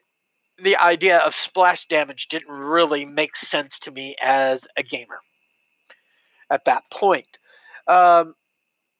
the 0.62 0.76
idea 0.76 1.18
of 1.18 1.34
splash 1.34 1.86
damage 1.86 2.28
didn't 2.28 2.50
really 2.50 3.04
make 3.04 3.36
sense 3.36 3.78
to 3.80 3.90
me 3.90 4.16
as 4.20 4.66
a 4.76 4.82
gamer 4.82 5.20
at 6.50 6.64
that 6.64 6.84
point. 6.90 7.38
Um, 7.86 8.34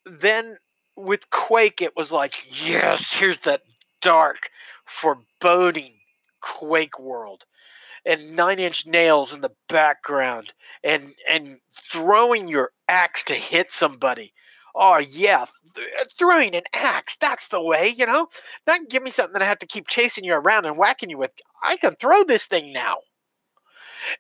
then 0.05 0.57
with 0.97 1.31
Quake, 1.31 1.83
it 1.83 1.97
was 1.97 2.13
like, 2.13 2.35
yes, 2.67 3.13
here's 3.13 3.41
that 3.41 3.63
dark, 4.01 4.51
foreboding 4.87 5.95
Quake 6.41 6.99
world 6.99 7.45
and 8.09 8.35
nine 8.35 8.59
inch 8.59 8.87
nails 8.87 9.35
in 9.35 9.41
the 9.41 9.53
background 9.69 10.53
and 10.83 11.15
and 11.29 11.59
throwing 11.91 12.49
your 12.49 12.73
axe 12.89 13.25
to 13.25 13.35
hit 13.35 13.71
somebody. 13.71 14.33
Oh 14.79 14.97
yeah, 14.99 15.45
th- 15.75 15.89
throwing 16.19 16.55
an 16.57 16.63
axe, 16.75 17.17
that's 17.21 17.49
the 17.49 17.61
way, 17.63 17.89
you 17.91 18.07
know? 18.07 18.29
Not 18.67 18.89
give 18.89 19.03
me 19.03 19.11
something 19.11 19.35
that 19.35 19.43
I 19.43 19.47
have 19.49 19.59
to 19.59 19.67
keep 19.67 19.89
chasing 19.89 20.25
you 20.25 20.35
around 20.35 20.65
and 20.67 20.79
whacking 20.79 21.11
you 21.11 21.19
with. 21.19 21.33
I 21.63 21.77
can 21.77 21.97
throw 21.97 22.25
this 22.25 22.47
thing 22.47 22.73
now. 22.73 22.99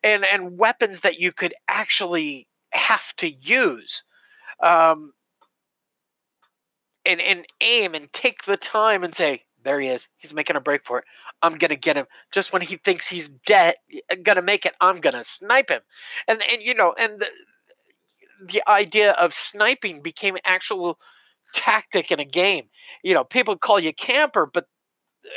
and 0.02 0.24
and 0.24 0.58
weapons 0.58 1.00
that 1.00 1.20
you 1.20 1.32
could 1.32 1.54
actually 1.68 2.46
have 2.72 3.14
to 3.16 3.28
use. 3.28 4.04
Um, 4.62 5.12
and, 7.04 7.20
and 7.20 7.46
aim 7.60 7.94
and 7.94 8.12
take 8.12 8.42
the 8.44 8.56
time 8.56 9.04
and 9.04 9.14
say, 9.14 9.44
there 9.64 9.80
he 9.80 9.88
is. 9.88 10.08
He's 10.18 10.34
making 10.34 10.56
a 10.56 10.60
break 10.60 10.84
for 10.84 10.98
it. 11.00 11.04
I'm 11.42 11.54
gonna 11.54 11.76
get 11.76 11.96
him 11.96 12.06
just 12.32 12.52
when 12.52 12.62
he 12.62 12.76
thinks 12.76 13.08
he's 13.08 13.28
dead. 13.28 13.74
Gonna 14.22 14.42
make 14.42 14.66
it. 14.66 14.74
I'm 14.80 15.00
gonna 15.00 15.24
snipe 15.24 15.70
him, 15.70 15.82
and 16.26 16.42
and 16.50 16.62
you 16.62 16.74
know, 16.74 16.94
and 16.98 17.20
the 17.20 17.28
the 18.46 18.62
idea 18.68 19.12
of 19.12 19.34
sniping 19.34 20.02
became 20.02 20.36
actual 20.44 20.98
tactic 21.54 22.10
in 22.10 22.20
a 22.20 22.24
game. 22.24 22.66
You 23.02 23.14
know, 23.14 23.24
people 23.24 23.56
call 23.56 23.80
you 23.80 23.92
camper, 23.92 24.46
but 24.46 24.66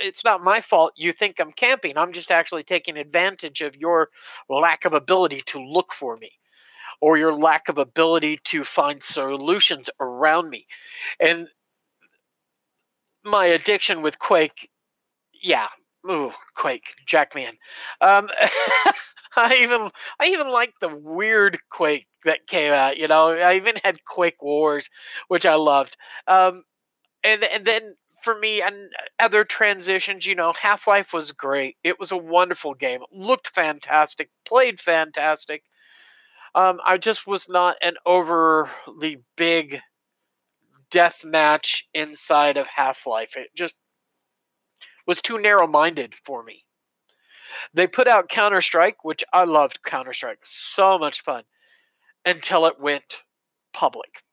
it's 0.02 0.24
not 0.24 0.44
my 0.44 0.62
fault 0.62 0.94
you 0.96 1.12
think 1.12 1.40
I'm 1.40 1.52
camping. 1.52 1.98
I'm 1.98 2.14
just 2.14 2.32
actually 2.32 2.64
taking 2.64 2.98
advantage 2.98 3.62
of 3.62 3.76
your 3.76 4.10
lack 4.50 4.86
of 4.86 4.94
ability 4.94 5.42
to 5.48 5.60
look 5.60 5.94
for 5.94 6.18
me 6.18 6.32
or 7.02 7.18
your 7.18 7.34
lack 7.34 7.68
of 7.68 7.78
ability 7.78 8.40
to 8.46 8.64
find 8.64 9.02
solutions 9.02 9.90
around 10.00 10.50
me. 10.50 10.68
And 11.20 11.48
my 13.24 13.46
addiction 13.48 14.02
with 14.02 14.20
Quake, 14.20 14.70
yeah, 15.34 15.68
ooh, 16.10 16.32
Quake, 16.56 16.96
Jackman. 17.06 17.58
Um, 18.00 18.30
I 19.36 19.60
even 19.62 19.92
I 20.20 20.28
even 20.28 20.50
like 20.50 20.74
the 20.80 20.90
weird 20.90 21.60
Quake 21.70 22.08
that 22.26 22.48
came 22.48 22.74
out. 22.74 22.98
You 22.98 23.08
know, 23.08 23.30
I 23.30 23.56
even 23.56 23.76
had 23.84 24.04
Quake 24.04 24.42
Wars, 24.42 24.90
which 25.28 25.46
I 25.46 25.56
loved. 25.56 25.98
Um, 26.28 26.64
and 27.24 27.44
and 27.44 27.66
then 27.66 27.96
for 28.22 28.38
me 28.38 28.62
and 28.62 28.92
other 29.20 29.44
transitions, 29.44 30.26
you 30.26 30.36
know, 30.36 30.54
Half 30.54 30.88
Life 30.88 31.14
was 31.14 31.32
great. 31.32 31.78
It 31.84 32.00
was 32.00 32.12
a 32.12 32.18
wonderful 32.18 32.74
game. 32.74 33.02
It 33.02 33.10
looked 33.12 33.48
fantastic, 33.50 34.30
played 34.46 34.80
fantastic. 34.80 35.64
Um, 36.54 36.80
I 36.86 36.98
just 36.98 37.26
was 37.26 37.50
not 37.50 37.78
an 37.82 37.96
overly 38.06 39.24
big 39.38 39.82
death 40.92 41.24
match 41.24 41.88
inside 41.94 42.58
of 42.58 42.68
Half 42.68 43.08
Life. 43.08 43.38
It 43.38 43.50
just 43.56 43.78
was 45.08 45.22
too 45.22 45.40
narrow 45.40 45.66
minded 45.66 46.14
for 46.26 46.44
me. 46.44 46.66
They 47.74 47.88
put 47.88 48.08
out 48.08 48.30
Counter 48.30 48.62
Strike, 48.62 49.04
which 49.04 49.24
I 49.34 49.44
loved 49.44 49.84
Counter 49.84 50.14
Strike. 50.14 50.40
So 50.44 50.98
much 50.98 51.22
fun 51.22 51.44
until 52.26 52.66
it 52.66 52.80
went 52.80 53.24
public. 53.74 54.24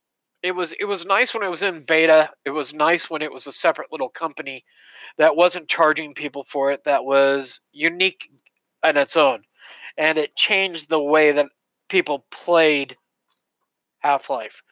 It 0.42 0.52
was 0.52 0.72
it 0.78 0.84
was 0.84 1.04
nice 1.04 1.34
when 1.34 1.42
it 1.42 1.50
was 1.50 1.62
in 1.62 1.84
beta. 1.84 2.30
It 2.44 2.50
was 2.50 2.72
nice 2.72 3.10
when 3.10 3.22
it 3.22 3.32
was 3.32 3.46
a 3.46 3.52
separate 3.52 3.90
little 3.90 4.08
company 4.08 4.64
that 5.16 5.36
wasn't 5.36 5.68
charging 5.68 6.14
people 6.14 6.44
for 6.44 6.70
it 6.70 6.84
that 6.84 7.04
was 7.04 7.60
unique 7.72 8.30
on 8.84 8.96
its 8.96 9.16
own. 9.16 9.42
And 9.96 10.16
it 10.16 10.36
changed 10.36 10.88
the 10.88 11.00
way 11.00 11.32
that 11.32 11.46
people 11.88 12.24
played 12.30 12.96
Half-Life. 13.98 14.62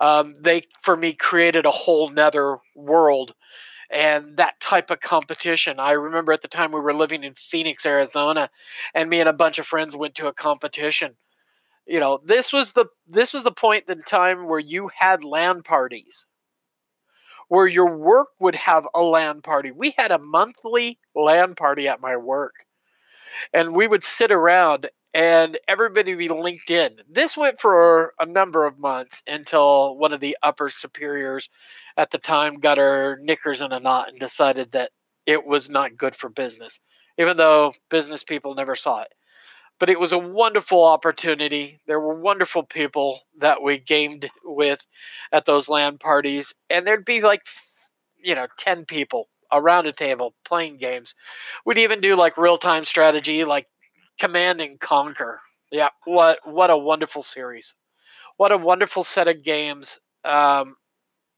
Um, 0.00 0.34
they 0.40 0.62
for 0.82 0.96
me 0.96 1.12
created 1.12 1.66
a 1.66 1.70
whole 1.70 2.08
nether 2.08 2.56
world 2.74 3.34
and 3.94 4.38
that 4.38 4.58
type 4.58 4.90
of 4.90 5.00
competition. 5.00 5.78
I 5.78 5.92
remember 5.92 6.32
at 6.32 6.42
the 6.42 6.48
time 6.48 6.72
we 6.72 6.80
were 6.80 6.92
living 6.92 7.22
in 7.22 7.34
Phoenix, 7.34 7.86
Arizona, 7.86 8.50
and 8.92 9.08
me 9.08 9.20
and 9.20 9.28
a 9.28 9.32
bunch 9.32 9.60
of 9.60 9.66
friends 9.66 9.94
went 9.94 10.16
to 10.16 10.26
a 10.26 10.32
competition. 10.32 11.14
You 11.86 12.00
know, 12.00 12.20
this 12.24 12.52
was 12.52 12.72
the 12.72 12.86
this 13.06 13.32
was 13.32 13.44
the 13.44 13.52
point 13.52 13.88
in 13.88 14.02
time 14.02 14.46
where 14.46 14.58
you 14.58 14.90
had 14.94 15.22
LAN 15.22 15.62
parties. 15.62 16.26
Where 17.48 17.66
your 17.66 17.96
work 17.96 18.28
would 18.40 18.56
have 18.56 18.88
a 18.94 19.02
LAN 19.02 19.42
party. 19.42 19.70
We 19.70 19.94
had 19.96 20.10
a 20.10 20.18
monthly 20.18 20.98
LAN 21.14 21.54
party 21.54 21.86
at 21.86 22.00
my 22.00 22.16
work. 22.16 22.54
And 23.52 23.76
we 23.76 23.86
would 23.86 24.02
sit 24.02 24.32
around 24.32 24.88
and 25.14 25.58
everybody 25.68 26.14
be 26.14 26.28
linked 26.28 26.70
in. 26.70 26.96
This 27.08 27.36
went 27.36 27.60
for 27.60 28.14
a 28.18 28.26
number 28.26 28.66
of 28.66 28.80
months 28.80 29.22
until 29.28 29.96
one 29.96 30.12
of 30.12 30.20
the 30.20 30.36
upper 30.42 30.68
superiors 30.68 31.48
at 31.96 32.10
the 32.10 32.18
time 32.18 32.58
got 32.58 32.78
her 32.78 33.16
knickers 33.22 33.62
in 33.62 33.70
a 33.70 33.78
knot 33.78 34.08
and 34.08 34.18
decided 34.18 34.72
that 34.72 34.90
it 35.24 35.46
was 35.46 35.70
not 35.70 35.96
good 35.96 36.16
for 36.16 36.28
business, 36.28 36.80
even 37.16 37.36
though 37.36 37.72
business 37.90 38.24
people 38.24 38.56
never 38.56 38.74
saw 38.74 39.02
it. 39.02 39.14
But 39.78 39.88
it 39.88 40.00
was 40.00 40.12
a 40.12 40.18
wonderful 40.18 40.84
opportunity. 40.84 41.80
There 41.86 42.00
were 42.00 42.20
wonderful 42.20 42.64
people 42.64 43.20
that 43.38 43.62
we 43.62 43.78
gamed 43.78 44.28
with 44.44 44.84
at 45.32 45.44
those 45.44 45.68
LAN 45.68 45.98
parties, 45.98 46.54
and 46.70 46.86
there'd 46.86 47.04
be 47.04 47.20
like, 47.20 47.42
you 48.22 48.34
know, 48.34 48.46
10 48.58 48.84
people 48.84 49.28
around 49.52 49.86
a 49.86 49.92
table 49.92 50.34
playing 50.44 50.78
games. 50.78 51.14
We'd 51.64 51.78
even 51.78 52.00
do 52.00 52.16
like 52.16 52.36
real 52.36 52.58
time 52.58 52.84
strategy, 52.84 53.44
like 53.44 53.66
Command 54.18 54.60
and 54.60 54.78
Conquer. 54.78 55.40
Yeah, 55.70 55.88
what 56.04 56.40
what 56.44 56.70
a 56.70 56.76
wonderful 56.76 57.22
series. 57.22 57.74
What 58.36 58.52
a 58.52 58.58
wonderful 58.58 59.04
set 59.04 59.28
of 59.28 59.42
games. 59.42 59.98
Um, 60.24 60.76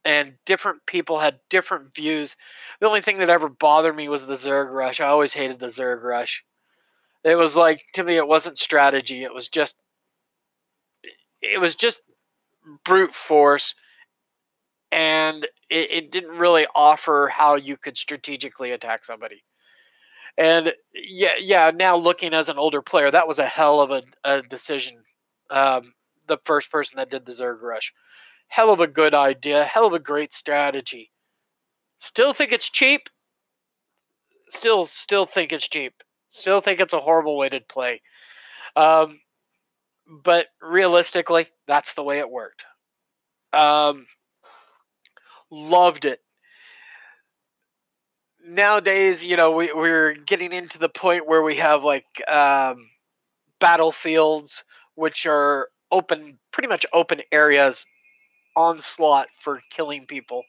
and 0.05 0.35
different 0.47 0.87
people 0.87 1.19
had 1.19 1.41
different 1.51 1.95
views. 1.95 2.37
The 2.81 2.87
only 2.87 3.01
thing 3.01 3.19
that 3.19 3.29
ever 3.31 3.49
bothered 3.49 3.97
me 3.97 4.09
was 4.09 4.27
the 4.27 4.35
Zerg 4.35 4.73
Rush. 4.73 5.01
I 5.01 5.07
always 5.07 5.33
hated 5.33 5.59
the 5.59 5.67
Zerg 5.67 6.03
Rush. 6.03 6.45
It 7.25 7.35
was 7.35 7.57
like 7.57 7.85
to 7.95 8.05
me 8.05 8.17
it 8.17 8.29
wasn't 8.29 8.59
strategy. 8.59 9.25
It 9.25 9.35
was 9.35 9.49
just 9.49 9.77
it 11.43 11.61
was 11.61 11.75
just 11.75 12.01
brute 12.85 13.15
force 13.15 13.75
and 14.93 15.45
it, 15.69 15.91
it 15.91 16.13
didn't 16.13 16.39
really 16.39 16.67
offer 16.75 17.31
how 17.33 17.57
you 17.57 17.77
could 17.77 17.99
strategically 17.99 18.73
attack 18.73 19.05
somebody. 19.05 19.43
And 20.39 20.73
yeah, 20.93 21.35
yeah. 21.41 21.71
Now 21.75 21.97
looking 21.97 22.35
as 22.35 22.49
an 22.49 22.59
older 22.59 22.83
player, 22.83 23.11
that 23.11 23.29
was 23.29 23.39
a 23.39 23.47
hell 23.47 23.81
of 23.81 23.91
a, 23.91 24.03
a 24.25 24.43
decision. 24.43 25.03
Um, 25.51 25.95
the 26.27 26.39
first 26.45 26.71
person 26.71 26.97
that 26.97 27.11
did 27.11 27.25
the 27.25 27.33
Zerg 27.33 27.63
Rush, 27.63 27.95
hell 28.49 28.73
of 28.73 28.81
a 28.81 28.87
good 28.87 29.15
idea, 29.15 29.65
hell 29.65 29.87
of 29.87 29.93
a 29.95 29.99
great 29.99 30.35
strategy. 30.35 31.11
Still 31.99 32.33
think 32.33 32.53
it's 32.53 32.69
cheap. 32.69 33.09
Still, 34.51 34.87
still 34.87 35.27
think 35.27 35.53
it's 35.53 35.67
cheap. 35.67 36.03
Still 36.29 36.61
think 36.61 36.81
it's 36.81 36.93
a 36.93 37.01
horrible 37.01 37.37
way 37.37 37.49
to 37.49 37.61
play. 37.61 38.03
Um, 38.75 39.21
but 40.07 40.47
realistically, 40.61 41.47
that's 41.67 41.95
the 41.95 42.03
way 42.03 42.19
it 42.19 42.31
worked. 42.31 42.65
Um, 43.53 44.07
loved 45.51 46.05
it 46.05 46.21
nowadays, 48.47 49.25
you 49.25 49.37
know, 49.37 49.53
we, 49.53 49.73
we're 49.73 50.15
getting 50.15 50.53
into 50.53 50.79
the 50.79 50.89
point 50.89 51.27
where 51.27 51.43
we 51.43 51.57
have 51.57 51.85
like 51.85 52.07
um, 52.29 52.89
battlefields, 53.61 54.65
which 54.95 55.27
are 55.27 55.69
open, 55.91 56.39
pretty 56.53 56.69
much 56.69 56.87
open 56.93 57.23
areas, 57.33 57.87
onslaught 58.57 59.29
for 59.35 59.61
killing 59.71 60.07
people. 60.07 60.45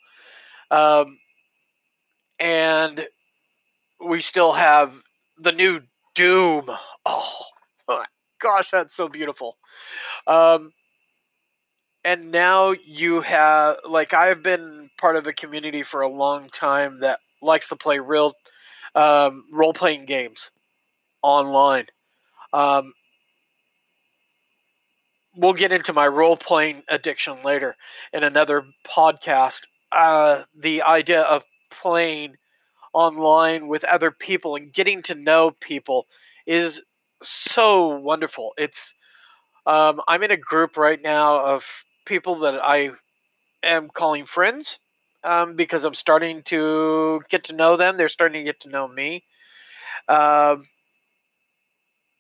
Um, 0.72 1.18
and 2.40 3.08
we 4.06 4.22
still 4.22 4.54
have 4.54 5.02
the 5.40 5.52
new 5.52 5.82
Doom. 6.16 6.70
Oh, 7.06 8.04
gosh, 8.40 8.72
that's 8.72 8.96
so 8.96 9.08
beautiful. 9.08 9.58
Um, 10.26 10.74
and 12.04 12.32
now 12.32 12.72
you 12.72 13.22
have, 13.22 13.78
like, 13.88 14.14
I've 14.14 14.42
been 14.42 14.90
part 14.98 15.16
of 15.16 15.28
a 15.28 15.34
community 15.34 15.84
for 15.84 16.02
a 16.02 16.08
long 16.08 16.50
time 16.50 16.98
that 17.00 17.20
likes 17.42 17.70
to 17.70 17.76
play 17.76 18.00
real 18.00 18.34
um, 18.96 19.46
role 19.52 19.74
playing 19.74 20.06
games 20.06 20.52
online. 21.22 21.86
Um, 22.54 22.94
we'll 25.36 25.54
get 25.54 25.72
into 25.72 25.94
my 25.94 26.08
role 26.08 26.36
playing 26.38 26.84
addiction 26.90 27.44
later 27.44 27.76
in 28.12 28.24
another 28.24 28.66
podcast. 28.86 29.62
Uh, 29.92 30.44
the 30.56 30.82
idea 30.82 31.22
of 31.22 31.44
playing 31.70 32.36
online 32.94 33.68
with 33.68 33.84
other 33.84 34.12
people 34.12 34.56
and 34.56 34.74
getting 34.74 35.02
to 35.04 35.16
know 35.16 35.52
people 35.52 36.08
is 36.46 36.82
so 37.22 37.90
wonderful. 37.90 38.54
It's 38.58 38.94
um, 39.66 40.02
I'm 40.08 40.24
in 40.24 40.32
a 40.32 40.38
group 40.38 40.78
right 40.78 41.02
now 41.02 41.40
of 41.46 41.84
people 42.06 42.40
that 42.40 42.56
I 42.64 42.92
am 43.64 43.90
calling 43.90 44.26
friends 44.26 44.80
um, 45.28 45.58
because 45.58 45.84
I'm 45.84 45.94
starting 45.94 46.42
to 46.44 47.22
get 47.28 47.46
to 47.46 47.56
know 47.56 47.76
them. 47.76 47.98
They're 47.98 48.08
starting 48.08 48.46
to 48.46 48.46
get 48.46 48.62
to 48.62 48.70
know 48.70 48.88
me. 48.88 49.26
Um, 50.08 50.66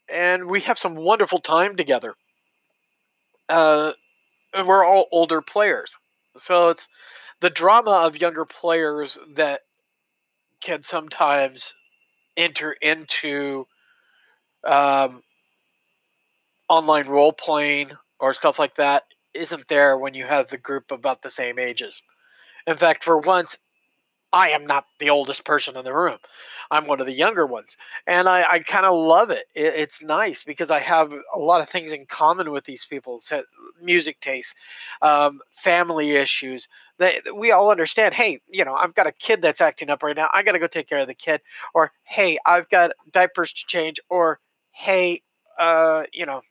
and 0.09 0.49
we 0.49 0.59
have 0.61 0.77
some 0.77 0.95
wonderful 0.95 1.39
time 1.39 1.77
together. 1.77 2.15
Uh, 3.47 3.93
and 4.53 4.67
we're 4.67 4.83
all 4.83 5.07
older 5.13 5.41
players. 5.41 5.95
So 6.35 6.69
it's 6.69 6.89
the 7.39 7.49
drama 7.49 7.91
of 7.91 8.19
younger 8.19 8.43
players 8.43 9.17
that 9.35 9.61
can 10.59 10.83
sometimes 10.83 11.75
enter 12.35 12.73
into 12.73 13.67
um, 14.65 15.23
online 16.67 17.07
role 17.07 17.31
playing 17.31 17.91
or 18.19 18.33
stuff 18.33 18.59
like 18.59 18.75
that 18.75 19.03
isn't 19.33 19.69
there 19.69 19.97
when 19.97 20.13
you 20.13 20.25
have 20.25 20.49
the 20.49 20.57
group 20.57 20.91
about 20.91 21.21
the 21.21 21.29
same 21.29 21.57
ages. 21.57 22.03
In 22.67 22.77
fact, 22.77 23.03
for 23.03 23.17
once, 23.17 23.57
I 24.33 24.49
am 24.49 24.67
not 24.67 24.85
the 24.99 25.09
oldest 25.09 25.45
person 25.45 25.77
in 25.77 25.85
the 25.85 25.95
room. 25.95 26.17
I'm 26.69 26.85
one 26.85 26.99
of 26.99 27.05
the 27.05 27.13
younger 27.13 27.45
ones. 27.45 27.77
And 28.05 28.27
I, 28.27 28.43
I 28.43 28.59
kind 28.59 28.85
of 28.85 28.93
love 28.93 29.29
it. 29.31 29.45
it. 29.55 29.73
It's 29.75 30.03
nice 30.03 30.43
because 30.43 30.69
I 30.69 30.79
have 30.79 31.13
a 31.33 31.39
lot 31.39 31.61
of 31.61 31.69
things 31.69 31.93
in 31.93 32.05
common 32.05 32.51
with 32.51 32.65
these 32.65 32.83
people 32.83 33.21
music 33.81 34.19
tastes, 34.19 34.53
um, 35.01 35.39
family 35.53 36.11
issues. 36.11 36.67
They, 36.99 37.21
we 37.33 37.51
all 37.51 37.71
understand, 37.71 38.13
hey, 38.13 38.41
you 38.49 38.65
know, 38.65 38.73
I've 38.73 38.93
got 38.95 39.07
a 39.07 39.13
kid 39.13 39.41
that's 39.41 39.61
acting 39.61 39.89
up 39.89 40.03
right 40.03 40.15
now. 40.15 40.27
I 40.33 40.43
got 40.43 40.53
to 40.53 40.59
go 40.59 40.67
take 40.67 40.89
care 40.89 40.99
of 40.99 41.07
the 41.07 41.13
kid. 41.13 41.41
Or, 41.73 41.93
hey, 42.03 42.37
I've 42.45 42.69
got 42.69 42.91
diapers 43.13 43.53
to 43.53 43.65
change. 43.65 43.99
Or, 44.09 44.39
hey, 44.71 45.21
uh, 45.57 46.03
you 46.11 46.25
know, 46.25 46.41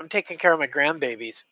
I'm 0.00 0.08
taking 0.08 0.38
care 0.38 0.52
of 0.52 0.58
my 0.58 0.66
grandbabies. 0.66 1.44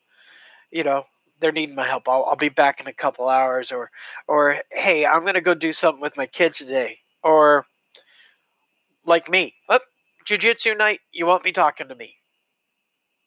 You 0.73 0.83
know, 0.83 1.07
they're 1.41 1.53
needing 1.53 1.75
my 1.75 1.85
help. 1.87 2.09
I'll, 2.09 2.25
I'll 2.25 2.37
be 2.37 2.49
back 2.49 2.81
in 2.81 2.87
a 2.87 2.93
couple 2.93 3.29
hours. 3.29 3.73
Or, 3.73 3.91
or 4.26 4.57
hey, 4.71 5.07
I'm 5.07 5.25
gonna 5.25 5.41
go 5.41 5.55
do 5.55 5.73
something 5.73 6.00
with 6.00 6.17
my 6.17 6.26
kids 6.26 6.59
today. 6.59 6.99
Or, 7.23 7.67
like 9.05 9.29
me, 9.29 9.55
oh, 9.69 9.81
jujitsu 10.26 10.76
night. 10.76 11.00
You 11.12 11.26
won't 11.26 11.43
be 11.43 11.53
talking 11.53 11.88
to 11.88 11.95
me. 11.95 12.17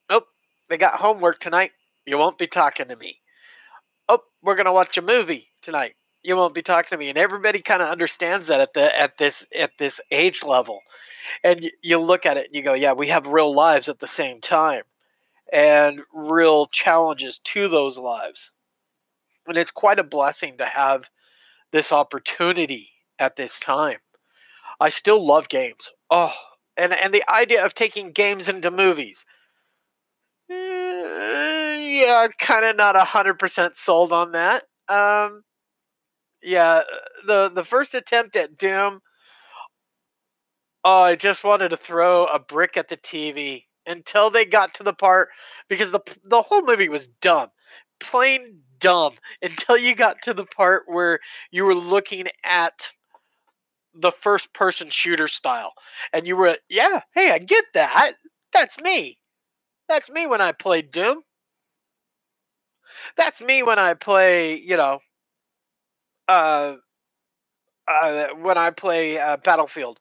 Oh, 0.09 0.23
they 0.69 0.77
got 0.77 0.99
homework 0.99 1.39
tonight. 1.39 1.71
You 2.05 2.17
won't 2.17 2.37
be 2.37 2.47
talking 2.47 2.87
to 2.87 2.95
me. 2.95 3.19
Oh, 4.09 4.19
we're 4.41 4.55
gonna 4.55 4.73
watch 4.73 4.97
a 4.97 5.01
movie 5.01 5.47
tonight. 5.61 5.95
You 6.23 6.35
won't 6.35 6.55
be 6.55 6.61
talking 6.61 6.89
to 6.89 6.97
me. 6.97 7.09
And 7.09 7.17
everybody 7.17 7.61
kind 7.61 7.81
of 7.81 7.89
understands 7.89 8.47
that 8.47 8.61
at 8.61 8.73
the 8.73 8.97
at 8.99 9.17
this 9.17 9.45
at 9.55 9.71
this 9.77 10.01
age 10.11 10.43
level. 10.43 10.81
And 11.43 11.63
you, 11.63 11.71
you 11.81 11.97
look 11.99 12.25
at 12.25 12.37
it 12.37 12.47
and 12.47 12.55
you 12.55 12.63
go, 12.63 12.73
yeah, 12.73 12.93
we 12.93 13.07
have 13.09 13.27
real 13.27 13.53
lives 13.53 13.89
at 13.89 13.99
the 13.99 14.07
same 14.07 14.39
time 14.41 14.83
and 15.51 16.01
real 16.13 16.67
challenges 16.67 17.39
to 17.39 17.67
those 17.67 17.97
lives. 17.97 18.51
And 19.47 19.57
it's 19.57 19.71
quite 19.71 19.99
a 19.99 20.03
blessing 20.03 20.57
to 20.57 20.65
have 20.65 21.09
this 21.71 21.91
opportunity 21.91 22.89
at 23.19 23.35
this 23.35 23.59
time. 23.59 23.99
I 24.79 24.89
still 24.89 25.25
love 25.25 25.49
games. 25.49 25.89
Oh, 26.09 26.35
and 26.75 26.93
and 26.93 27.13
the 27.13 27.29
idea 27.29 27.65
of 27.65 27.73
taking 27.73 28.11
games 28.11 28.49
into 28.49 28.71
movies. 28.71 29.25
Uh, 30.49 30.53
yeah, 30.53 32.27
kind 32.37 32.65
of 32.65 32.75
not 32.75 32.95
hundred 32.95 33.39
percent 33.39 33.75
sold 33.75 34.13
on 34.13 34.33
that. 34.33 34.63
Um, 34.87 35.43
yeah, 36.41 36.83
the 37.25 37.49
the 37.49 37.65
first 37.65 37.95
attempt 37.95 38.35
at 38.35 38.57
Doom. 38.57 39.01
Oh, 40.83 41.01
I 41.01 41.15
just 41.15 41.43
wanted 41.43 41.69
to 41.69 41.77
throw 41.77 42.25
a 42.25 42.39
brick 42.39 42.77
at 42.77 42.87
the 42.87 42.97
TV 42.97 43.65
until 43.87 44.29
they 44.29 44.45
got 44.45 44.75
to 44.75 44.83
the 44.83 44.93
part 44.93 45.29
because 45.69 45.91
the 45.91 46.01
the 46.25 46.41
whole 46.43 46.63
movie 46.63 46.89
was 46.89 47.07
dumb, 47.21 47.49
plain 47.99 48.61
dumb 48.79 49.13
until 49.41 49.77
you 49.77 49.95
got 49.95 50.21
to 50.23 50.33
the 50.33 50.45
part 50.45 50.83
where 50.87 51.19
you 51.51 51.65
were 51.65 51.75
looking 51.75 52.27
at 52.43 52.91
the 53.95 54.11
first 54.11 54.53
person 54.53 54.89
shooter 54.89 55.27
style 55.27 55.73
and 56.13 56.27
you 56.27 56.35
were 56.35 56.57
yeah 56.69 57.01
hey 57.15 57.31
i 57.31 57.39
get 57.39 57.65
that. 57.73 58.13
That's 58.53 58.79
me. 58.79 59.19
That's 59.89 60.09
me 60.09 60.27
when 60.27 60.41
i 60.41 60.51
play 60.53 60.81
doom. 60.83 61.23
That's 63.17 63.41
me 63.41 63.63
when 63.63 63.79
i 63.79 63.93
play 63.95 64.57
you 64.57 64.77
know 64.77 64.99
uh 66.27 66.75
uh, 67.87 68.27
when 68.35 68.57
I 68.57 68.71
play 68.71 69.17
uh, 69.17 69.37
Battlefield. 69.37 69.99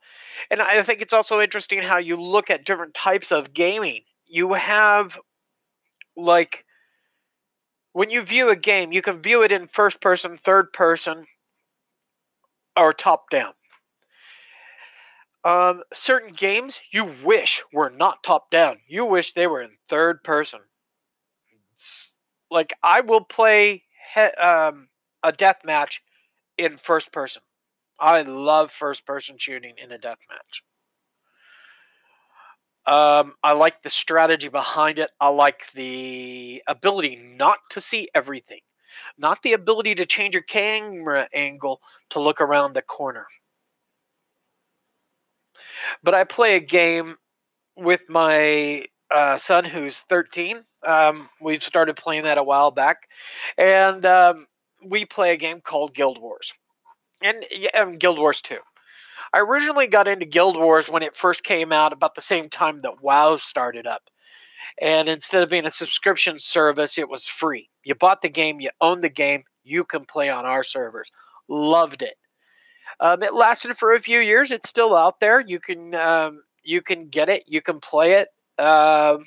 And 0.51 0.61
I 0.61 0.83
think 0.83 1.01
it's 1.03 1.13
also 1.13 1.41
interesting 1.41 1.83
how 1.83 1.99
you 1.99 2.17
look 2.21 2.51
at 2.51 2.65
different 2.65 2.95
types 2.95 3.33
of 3.33 3.53
gaming. 3.53 4.03
You 4.27 4.53
have, 4.55 5.19
like, 6.17 6.65
when 7.93 8.11
you 8.11 8.23
view 8.23 8.51
a 8.51 8.57
game, 8.57 8.93
you 8.93 9.03
can 9.03 9.19
view 9.23 9.43
it 9.43 9.53
in 9.53 9.67
first 9.67 10.01
person, 10.01 10.37
third 10.37 10.73
person, 10.73 11.27
or 12.77 12.93
top 12.93 13.31
down. 13.31 13.55
Um, 15.45 15.83
certain 15.93 16.33
games 16.33 16.81
you 16.91 17.15
wish 17.23 17.63
were 17.73 17.91
not 17.91 18.23
top 18.25 18.51
down. 18.51 18.81
You 18.89 19.05
wish 19.05 19.33
they 19.33 19.47
were 19.47 19.63
in 19.63 19.71
third 19.89 20.25
person. 20.25 20.61
It's, 21.73 22.19
like 22.51 22.75
I 22.83 23.01
will 23.03 23.25
play 23.25 23.85
he- 24.15 24.21
um, 24.21 24.89
a 25.23 25.33
death 25.33 25.65
match 25.65 26.03
in 26.59 26.77
first 26.77 27.13
person. 27.13 27.43
I 27.99 28.23
love 28.23 28.71
first 28.71 29.07
person 29.07 29.39
shooting 29.39 29.75
in 29.83 29.93
a 29.93 29.99
death 29.99 30.19
match. 30.29 30.63
Um, 32.87 33.35
I 33.43 33.53
like 33.53 33.83
the 33.83 33.91
strategy 33.91 34.49
behind 34.49 34.99
it. 34.99 35.11
I 35.21 35.29
like 35.29 35.71
the 35.73 36.63
ability 36.69 37.17
not 37.17 37.59
to 37.71 37.81
see 37.81 38.09
everything, 38.15 38.61
not 39.19 39.43
the 39.43 39.55
ability 39.55 39.97
to 39.97 40.07
change 40.07 40.35
your 40.35 40.45
camera 40.45 41.29
angle 41.35 41.81
to 42.11 42.21
look 42.21 42.41
around 42.41 42.75
the 42.75 42.83
corner. 42.83 43.27
But 46.05 46.15
I 46.15 46.25
play 46.25 46.55
a 46.55 46.61
game 46.61 47.17
with 47.77 48.09
my 48.09 48.85
uh, 49.11 49.37
son 49.37 49.65
who's 49.65 49.99
13. 50.03 50.65
Um, 50.85 51.29
we've 51.41 51.63
started 51.63 51.97
playing 51.97 52.25
that 52.25 52.39
a 52.39 52.45
while 52.45 52.71
back, 52.71 53.09
and 53.59 54.07
um, 54.07 54.47
we 54.85 55.05
play 55.05 55.33
a 55.33 55.37
game 55.37 55.61
called 55.61 55.93
Guild 55.93 56.21
Wars 56.21 56.53
and, 57.23 57.45
and 57.75 58.01
Guild 58.01 58.19
Wars 58.19 58.41
2. 58.43 58.59
I 59.33 59.41
originally 59.41 59.87
got 59.87 60.09
into 60.09 60.27
Guild 60.27 60.57
Wars 60.57 60.89
when 60.89 61.03
it 61.03 61.15
first 61.15 61.45
came 61.45 61.73
out 61.73 61.93
about 61.93 62.15
the 62.15 62.21
same 62.21 62.49
time 62.49 62.81
that 62.81 63.03
WoW 63.03 63.37
started 63.39 63.87
up. 63.87 64.03
And 64.81 65.09
instead 65.09 65.43
of 65.43 65.49
being 65.49 65.67
a 65.67 65.71
subscription 65.71 66.39
service, 66.39 66.99
it 66.99 67.09
was 67.09 67.27
free. 67.27 67.69
You 67.85 67.95
bought 67.95 68.23
the 68.23 68.29
game, 68.29 68.61
you 68.61 68.71
owned 68.81 69.03
the 69.03 69.09
game, 69.09 69.45
you 69.65 69.85
can 69.85 70.05
play 70.05 70.29
on 70.31 70.45
our 70.45 70.63
servers. 70.63 71.11
Loved 71.49 72.03
it. 72.03 72.17
Um, 73.01 73.23
it 73.23 73.35
lasted 73.35 73.77
for 73.77 73.95
a 73.95 74.01
few 74.01 74.21
years. 74.21 74.51
It's 74.51 74.69
still 74.69 74.97
out 74.97 75.21
there. 75.21 75.41
You 75.41 75.61
can 75.61 75.95
um, 75.95 76.43
you 76.63 76.83
can 76.83 77.09
get 77.09 77.29
it. 77.29 77.45
You 77.47 77.61
can 77.61 77.81
play 77.81 78.13
it. 78.13 78.29
Um, 78.59 79.25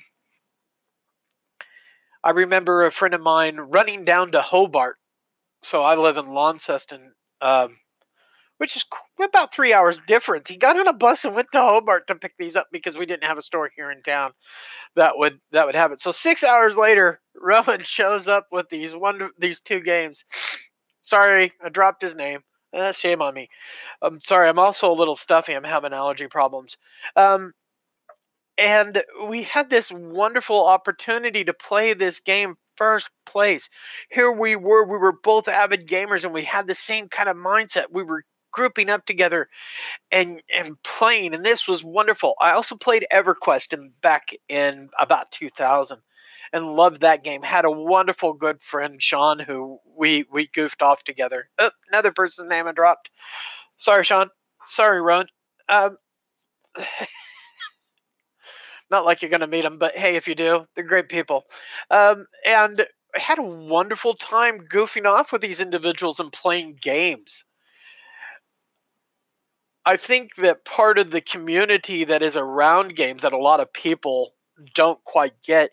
I 2.22 2.30
remember 2.30 2.84
a 2.84 2.90
friend 2.90 3.14
of 3.14 3.20
mine 3.20 3.56
running 3.56 4.04
down 4.04 4.32
to 4.32 4.42
Hobart. 4.42 4.96
So 5.62 5.82
I 5.82 5.94
live 5.94 6.16
in 6.16 6.32
Launceston, 6.32 7.12
um, 7.40 7.76
which 8.58 8.76
is 8.76 8.84
about 9.22 9.54
three 9.54 9.72
hours 9.72 10.02
difference. 10.06 10.48
He 10.48 10.56
got 10.56 10.78
on 10.78 10.86
a 10.86 10.92
bus 10.92 11.24
and 11.24 11.34
went 11.34 11.50
to 11.52 11.60
Hobart 11.60 12.06
to 12.08 12.14
pick 12.14 12.34
these 12.38 12.56
up 12.56 12.66
because 12.70 12.96
we 12.98 13.06
didn't 13.06 13.24
have 13.24 13.38
a 13.38 13.42
store 13.42 13.70
here 13.74 13.90
in 13.90 14.02
town 14.02 14.32
that 14.96 15.16
would 15.16 15.40
that 15.52 15.66
would 15.66 15.74
have 15.74 15.92
it. 15.92 16.00
So 16.00 16.12
six 16.12 16.44
hours 16.44 16.76
later, 16.76 17.20
Rowan 17.34 17.84
shows 17.84 18.28
up 18.28 18.48
with 18.52 18.68
these 18.68 18.94
one 18.94 19.30
these 19.38 19.60
two 19.60 19.80
games. 19.80 20.24
Sorry, 21.00 21.52
I 21.64 21.68
dropped 21.68 22.02
his 22.02 22.14
name. 22.14 22.40
Eh, 22.72 22.92
shame 22.92 23.22
on 23.22 23.34
me. 23.34 23.48
I'm 24.00 24.20
sorry. 24.20 24.48
I'm 24.48 24.58
also 24.58 24.90
a 24.90 24.94
little 24.94 25.16
stuffy. 25.16 25.54
I'm 25.54 25.64
having 25.64 25.92
allergy 25.92 26.28
problems. 26.28 26.76
Um, 27.16 27.52
and 28.58 29.02
we 29.26 29.42
had 29.42 29.70
this 29.70 29.90
wonderful 29.90 30.66
opportunity 30.66 31.44
to 31.44 31.54
play 31.54 31.94
this 31.94 32.20
game 32.20 32.56
first 32.80 33.10
place. 33.26 33.68
Here 34.10 34.32
we 34.32 34.56
were, 34.56 34.84
we 34.86 34.96
were 34.96 35.12
both 35.12 35.48
avid 35.48 35.86
gamers 35.86 36.24
and 36.24 36.32
we 36.32 36.42
had 36.42 36.66
the 36.66 36.74
same 36.74 37.10
kind 37.10 37.28
of 37.28 37.36
mindset. 37.36 37.84
We 37.92 38.02
were 38.02 38.24
grouping 38.52 38.88
up 38.88 39.04
together 39.04 39.48
and 40.10 40.42
and 40.52 40.82
playing 40.82 41.34
and 41.34 41.44
this 41.44 41.68
was 41.68 41.84
wonderful. 41.84 42.34
I 42.40 42.52
also 42.52 42.76
played 42.76 43.06
EverQuest 43.12 43.74
in 43.74 43.92
back 44.00 44.30
in 44.48 44.88
about 44.98 45.30
2000 45.30 45.98
and 46.54 46.74
loved 46.74 47.02
that 47.02 47.22
game. 47.22 47.42
Had 47.42 47.66
a 47.66 47.70
wonderful 47.70 48.32
good 48.32 48.62
friend 48.62 49.00
Sean 49.00 49.38
who 49.38 49.78
we 49.94 50.24
we 50.32 50.48
goofed 50.48 50.82
off 50.82 51.04
together. 51.04 51.50
Oh, 51.58 51.70
another 51.92 52.12
person's 52.12 52.48
name 52.48 52.66
I 52.66 52.72
dropped. 52.72 53.10
Sorry, 53.76 54.04
Sean. 54.04 54.30
Sorry, 54.64 55.02
Ron. 55.02 55.26
Um, 55.68 55.96
not 58.90 59.04
like 59.04 59.22
you're 59.22 59.30
going 59.30 59.40
to 59.40 59.46
meet 59.46 59.62
them, 59.62 59.78
but 59.78 59.96
hey, 59.96 60.16
if 60.16 60.26
you 60.26 60.34
do, 60.34 60.66
they're 60.74 60.84
great 60.84 61.08
people. 61.08 61.44
Um, 61.90 62.26
and 62.46 62.86
I 63.16 63.20
had 63.20 63.38
a 63.38 63.42
wonderful 63.42 64.14
time 64.14 64.66
goofing 64.66 65.06
off 65.06 65.32
with 65.32 65.42
these 65.42 65.60
individuals 65.60 66.20
and 66.20 66.32
playing 66.32 66.78
games. 66.80 67.44
I 69.84 69.96
think 69.96 70.36
that 70.36 70.64
part 70.64 70.98
of 70.98 71.10
the 71.10 71.20
community 71.20 72.04
that 72.04 72.22
is 72.22 72.36
around 72.36 72.96
games 72.96 73.22
that 73.22 73.32
a 73.32 73.38
lot 73.38 73.60
of 73.60 73.72
people 73.72 74.34
don't 74.74 75.02
quite 75.04 75.40
get 75.42 75.70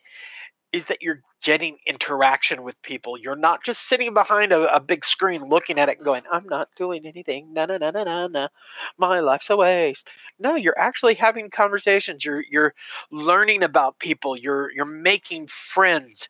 is 0.71 0.86
that 0.86 1.01
you're 1.01 1.21
getting 1.43 1.78
interaction 1.86 2.63
with 2.63 2.82
people. 2.82 3.17
You're 3.17 3.36
not 3.36 3.63
just 3.63 3.88
sitting 3.88 4.13
behind 4.13 4.52
a, 4.52 4.73
a, 4.73 4.80
big 4.80 5.06
screen 5.06 5.43
looking 5.43 5.78
at 5.78 5.88
it 5.88 5.97
and 5.97 6.06
going, 6.06 6.23
I'm 6.32 6.47
not 6.47 6.69
doing 6.76 7.06
anything. 7.06 7.54
No, 7.54 7.65
no, 7.65 7.78
no, 7.78 7.91
no, 7.91 8.04
no, 8.04 8.28
no. 8.28 8.47
My 8.97 9.19
life's 9.19 9.50
a 9.50 9.58
waste. 9.58 10.10
No, 10.39 10.56
you're 10.56 10.78
actually 10.78 11.13
having 11.13 11.50
conversations. 11.50 12.26
You're 12.26 12.43
you're 12.50 12.73
learning 13.12 13.63
about 13.63 14.00
people. 14.00 14.36
You're 14.36 14.71
you're 14.71 14.86
making 14.86 15.47
friends. 15.47 16.30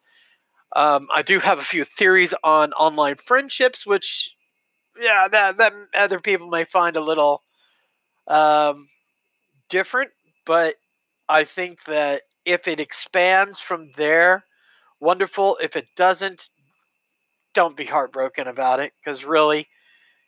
Um, 0.75 1.07
I 1.13 1.21
do 1.21 1.39
have 1.39 1.59
a 1.59 1.63
few 1.63 1.85
theories 1.85 2.33
on 2.43 2.73
online 2.73 3.15
friendships, 3.15 3.85
which 3.85 4.35
yeah, 4.99 5.27
that 5.29 5.57
that 5.57 5.73
other 5.95 6.19
people 6.19 6.49
may 6.49 6.65
find 6.65 6.97
a 6.97 7.01
little 7.01 7.43
um, 8.27 8.89
different, 9.69 10.11
but 10.45 10.75
I 11.29 11.45
think 11.45 11.83
that 11.85 12.23
if 12.45 12.67
it 12.67 12.79
expands 12.79 13.59
from 13.59 13.91
there, 13.95 14.43
wonderful. 14.99 15.57
If 15.61 15.75
it 15.75 15.87
doesn't, 15.95 16.49
don't 17.53 17.75
be 17.77 17.85
heartbroken 17.85 18.47
about 18.47 18.79
it 18.79 18.93
because 19.03 19.25
really, 19.25 19.67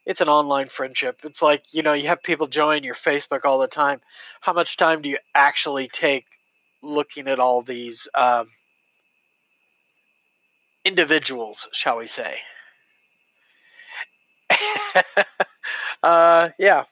it's 0.06 0.22
an 0.22 0.30
online 0.30 0.70
friendship. 0.70 1.22
It's 1.26 1.42
like, 1.42 1.64
you 1.74 1.84
know, 1.84 1.94
you 1.94 2.08
have 2.10 2.24
people 2.24 2.48
join 2.48 2.84
your 2.84 2.96
Facebook 2.96 3.46
all 3.46 3.60
the 3.60 3.68
time. 3.68 4.02
How 4.42 4.54
much 4.54 4.78
time 4.78 5.02
do 5.02 5.10
you 5.10 5.20
actually 5.36 5.88
take 5.90 6.26
looking 6.84 7.28
at 7.28 7.40
all 7.40 7.62
these 7.64 8.08
um, 8.16 8.48
individuals, 10.84 11.70
shall 11.72 11.96
we 11.98 12.08
say? 12.08 12.42
uh, 16.04 16.50
yeah. 16.60 16.84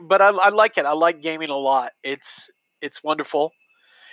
But 0.00 0.20
I, 0.22 0.28
I 0.30 0.48
like 0.50 0.78
it. 0.78 0.84
I 0.86 0.92
like 0.92 1.20
gaming 1.22 1.50
a 1.50 1.56
lot. 1.56 1.92
It's 2.02 2.50
it's 2.80 3.02
wonderful. 3.02 3.52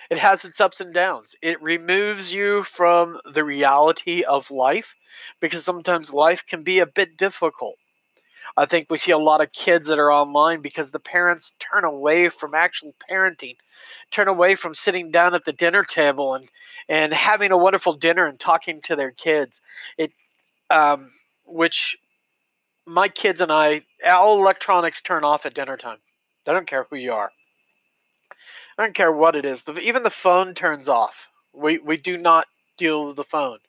It 0.10 0.18
has 0.18 0.44
its 0.44 0.60
ups 0.60 0.82
and 0.82 0.94
downs. 0.94 1.36
It 1.42 1.62
removes 1.62 2.34
you 2.34 2.64
from 2.64 3.20
the 3.26 3.44
reality 3.44 4.24
of 4.24 4.50
life 4.50 4.96
because 5.40 5.64
sometimes 5.64 6.12
life 6.12 6.46
can 6.48 6.64
be 6.64 6.80
a 6.80 6.88
bit 6.88 7.16
difficult. 7.18 7.78
I 8.58 8.66
think 8.66 8.88
we 8.90 8.98
see 8.98 9.12
a 9.12 9.18
lot 9.18 9.42
of 9.42 9.52
kids 9.52 9.88
that 9.88 10.00
are 10.00 10.12
online 10.12 10.62
because 10.62 10.92
the 10.92 11.00
parents 11.00 11.56
turn 11.60 11.84
away 11.84 12.30
from 12.30 12.56
actual 12.56 12.94
parenting, 13.10 13.58
turn 14.12 14.28
away 14.28 14.56
from 14.56 14.74
sitting 14.74 15.12
down 15.12 15.36
at 15.36 15.46
the 15.46 15.54
dinner 15.54 15.84
table 15.84 16.34
and 16.36 16.50
and 16.88 17.14
having 17.14 17.52
a 17.52 17.58
wonderful 17.58 17.94
dinner 17.94 18.26
and 18.26 18.40
talking 18.40 18.82
to 18.82 18.96
their 18.96 19.12
kids. 19.12 19.62
It, 19.98 20.12
um, 20.72 21.12
which 21.46 21.98
my 22.86 23.08
kids 23.08 23.42
and 23.42 23.52
I, 23.52 23.84
all 24.08 24.40
electronics 24.40 25.02
turn 25.02 25.24
off 25.24 25.46
at 25.46 25.54
dinner 25.54 25.78
time. 25.78 26.00
They 26.46 26.54
don't 26.54 26.68
care 26.68 26.88
who 26.90 26.96
you 26.96 27.14
are. 27.14 27.32
I 28.78 28.84
don't 28.84 28.96
care 28.96 29.12
what 29.12 29.36
it 29.36 29.46
is. 29.46 29.64
The, 29.64 29.80
even 29.80 30.04
the 30.04 30.10
phone 30.10 30.54
turns 30.54 30.88
off. 30.88 31.28
We 31.54 31.78
we 31.80 31.98
do 31.98 32.18
not 32.18 32.48
deal 32.78 33.08
with 33.08 33.16
the 33.16 33.24
phone. 33.24 33.60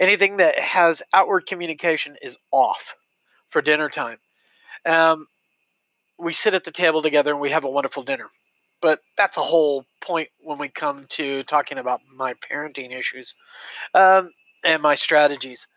Anything 0.00 0.38
that 0.38 0.58
has 0.58 1.02
outward 1.12 1.46
communication 1.46 2.16
is 2.20 2.38
off 2.50 2.96
for 3.50 3.62
dinner 3.62 3.88
time. 3.88 4.18
Um, 4.84 5.26
we 6.18 6.32
sit 6.32 6.54
at 6.54 6.64
the 6.64 6.70
table 6.70 7.02
together 7.02 7.32
and 7.32 7.40
we 7.40 7.50
have 7.50 7.64
a 7.64 7.70
wonderful 7.70 8.02
dinner. 8.02 8.30
But 8.80 9.00
that's 9.16 9.36
a 9.36 9.42
whole 9.42 9.86
point 10.00 10.28
when 10.40 10.58
we 10.58 10.68
come 10.68 11.06
to 11.10 11.42
talking 11.44 11.78
about 11.78 12.00
my 12.12 12.34
parenting 12.34 12.96
issues 12.96 13.34
um, 13.94 14.30
and 14.64 14.82
my 14.82 14.96
strategies. 14.96 15.68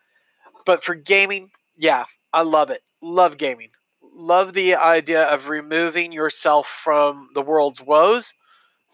But 0.66 0.84
for 0.84 0.96
gaming, 0.96 1.52
yeah, 1.78 2.06
I 2.34 2.42
love 2.42 2.72
it. 2.72 2.82
Love 3.02 3.38
gaming. 3.38 3.70
Love 4.18 4.54
the 4.54 4.76
idea 4.76 5.24
of 5.24 5.50
removing 5.50 6.14
yourself 6.14 6.68
from 6.68 7.30
the 7.34 7.42
world's 7.42 7.82
woes 7.82 8.34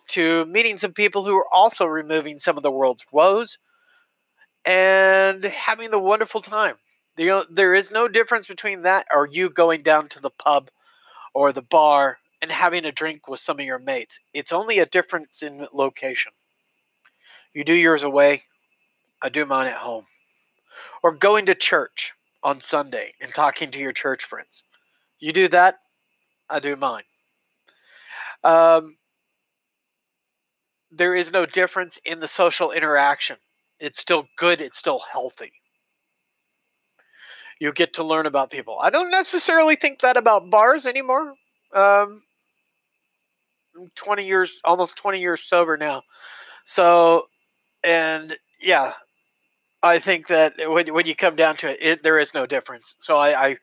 to 0.07 0.45
meeting 0.45 0.77
some 0.77 0.93
people 0.93 1.23
who 1.23 1.37
are 1.37 1.53
also 1.53 1.85
removing 1.85 2.39
some 2.39 2.57
of 2.57 2.63
the 2.63 2.71
world's 2.71 3.05
woes 3.11 3.59
and 4.65 5.43
having 5.43 5.91
the 5.91 5.99
wonderful 5.99 6.41
time. 6.41 6.75
You 7.17 7.27
know, 7.27 7.45
there 7.51 7.75
is 7.75 7.91
no 7.91 8.07
difference 8.07 8.47
between 8.47 8.81
that 8.81 9.05
or 9.13 9.27
you 9.29 9.49
going 9.51 9.83
down 9.83 10.09
to 10.09 10.19
the 10.19 10.31
pub 10.31 10.71
or 11.35 11.53
the 11.53 11.61
bar 11.61 12.17
and 12.41 12.51
having 12.51 12.85
a 12.85 12.91
drink 12.91 13.27
with 13.27 13.39
some 13.39 13.59
of 13.59 13.65
your 13.65 13.77
mates. 13.79 14.19
It's 14.33 14.51
only 14.51 14.79
a 14.79 14.87
difference 14.87 15.43
in 15.43 15.67
location. 15.71 16.31
You 17.53 17.63
do 17.63 17.73
yours 17.73 18.01
away, 18.01 18.43
I 19.21 19.29
do 19.29 19.45
mine 19.45 19.67
at 19.67 19.75
home. 19.75 20.07
Or 21.03 21.11
going 21.11 21.45
to 21.45 21.53
church 21.53 22.13
on 22.41 22.59
Sunday 22.59 23.13
and 23.21 23.31
talking 23.33 23.69
to 23.71 23.79
your 23.79 23.91
church 23.91 24.23
friends. 24.23 24.63
You 25.21 25.31
do 25.31 25.47
that, 25.49 25.77
I 26.49 26.59
do 26.59 26.75
mine. 26.75 27.03
Um, 28.43 28.97
there 30.91 31.15
is 31.15 31.31
no 31.31 31.45
difference 31.45 31.97
in 32.03 32.19
the 32.19 32.27
social 32.27 32.71
interaction. 32.71 33.37
It's 33.79 33.99
still 33.99 34.27
good, 34.37 34.61
it's 34.61 34.77
still 34.77 34.99
healthy. 34.99 35.53
You 37.59 37.71
get 37.71 37.93
to 37.93 38.03
learn 38.03 38.25
about 38.25 38.49
people. 38.49 38.79
I 38.81 38.89
don't 38.89 39.11
necessarily 39.11 39.75
think 39.75 40.01
that 40.01 40.17
about 40.17 40.49
bars 40.49 40.87
anymore. 40.87 41.35
Um, 41.73 42.23
20 43.95 44.25
years, 44.25 44.61
almost 44.65 44.97
20 44.97 45.19
years 45.21 45.43
sober 45.43 45.77
now. 45.77 46.01
So, 46.65 47.27
and 47.83 48.35
yeah, 48.59 48.93
I 49.83 49.99
think 49.99 50.27
that 50.27 50.53
when, 50.57 50.93
when 50.93 51.05
you 51.05 51.15
come 51.15 51.35
down 51.35 51.57
to 51.57 51.69
it, 51.69 51.77
it 51.81 52.03
there 52.03 52.19
is 52.19 52.33
no 52.33 52.45
difference. 52.45 52.95
So 52.99 53.15
I, 53.15 53.49
I 53.49 53.57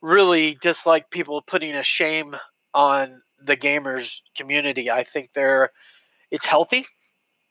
really 0.00 0.56
dislike 0.60 1.10
people 1.10 1.42
putting 1.42 1.74
a 1.74 1.82
shame 1.82 2.36
on 2.74 3.22
the 3.42 3.56
gamers 3.56 4.22
community. 4.36 4.90
I 4.90 5.04
think 5.04 5.32
they're 5.32 5.70
it's 6.30 6.46
healthy, 6.46 6.86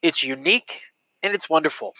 it's 0.02 0.24
unique, 0.24 0.82
and 1.24 1.34
it's 1.34 1.50
wonderful. 1.50 1.94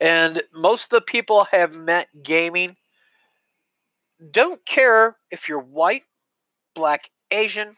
And 0.00 0.42
most 0.52 0.84
of 0.84 0.90
the 0.90 1.00
people 1.00 1.46
I 1.52 1.56
have 1.56 1.74
met 1.74 2.08
gaming 2.22 2.76
don't 4.30 4.64
care 4.64 5.16
if 5.30 5.48
you're 5.48 5.60
white, 5.60 6.04
black, 6.74 7.10
Asian, 7.30 7.76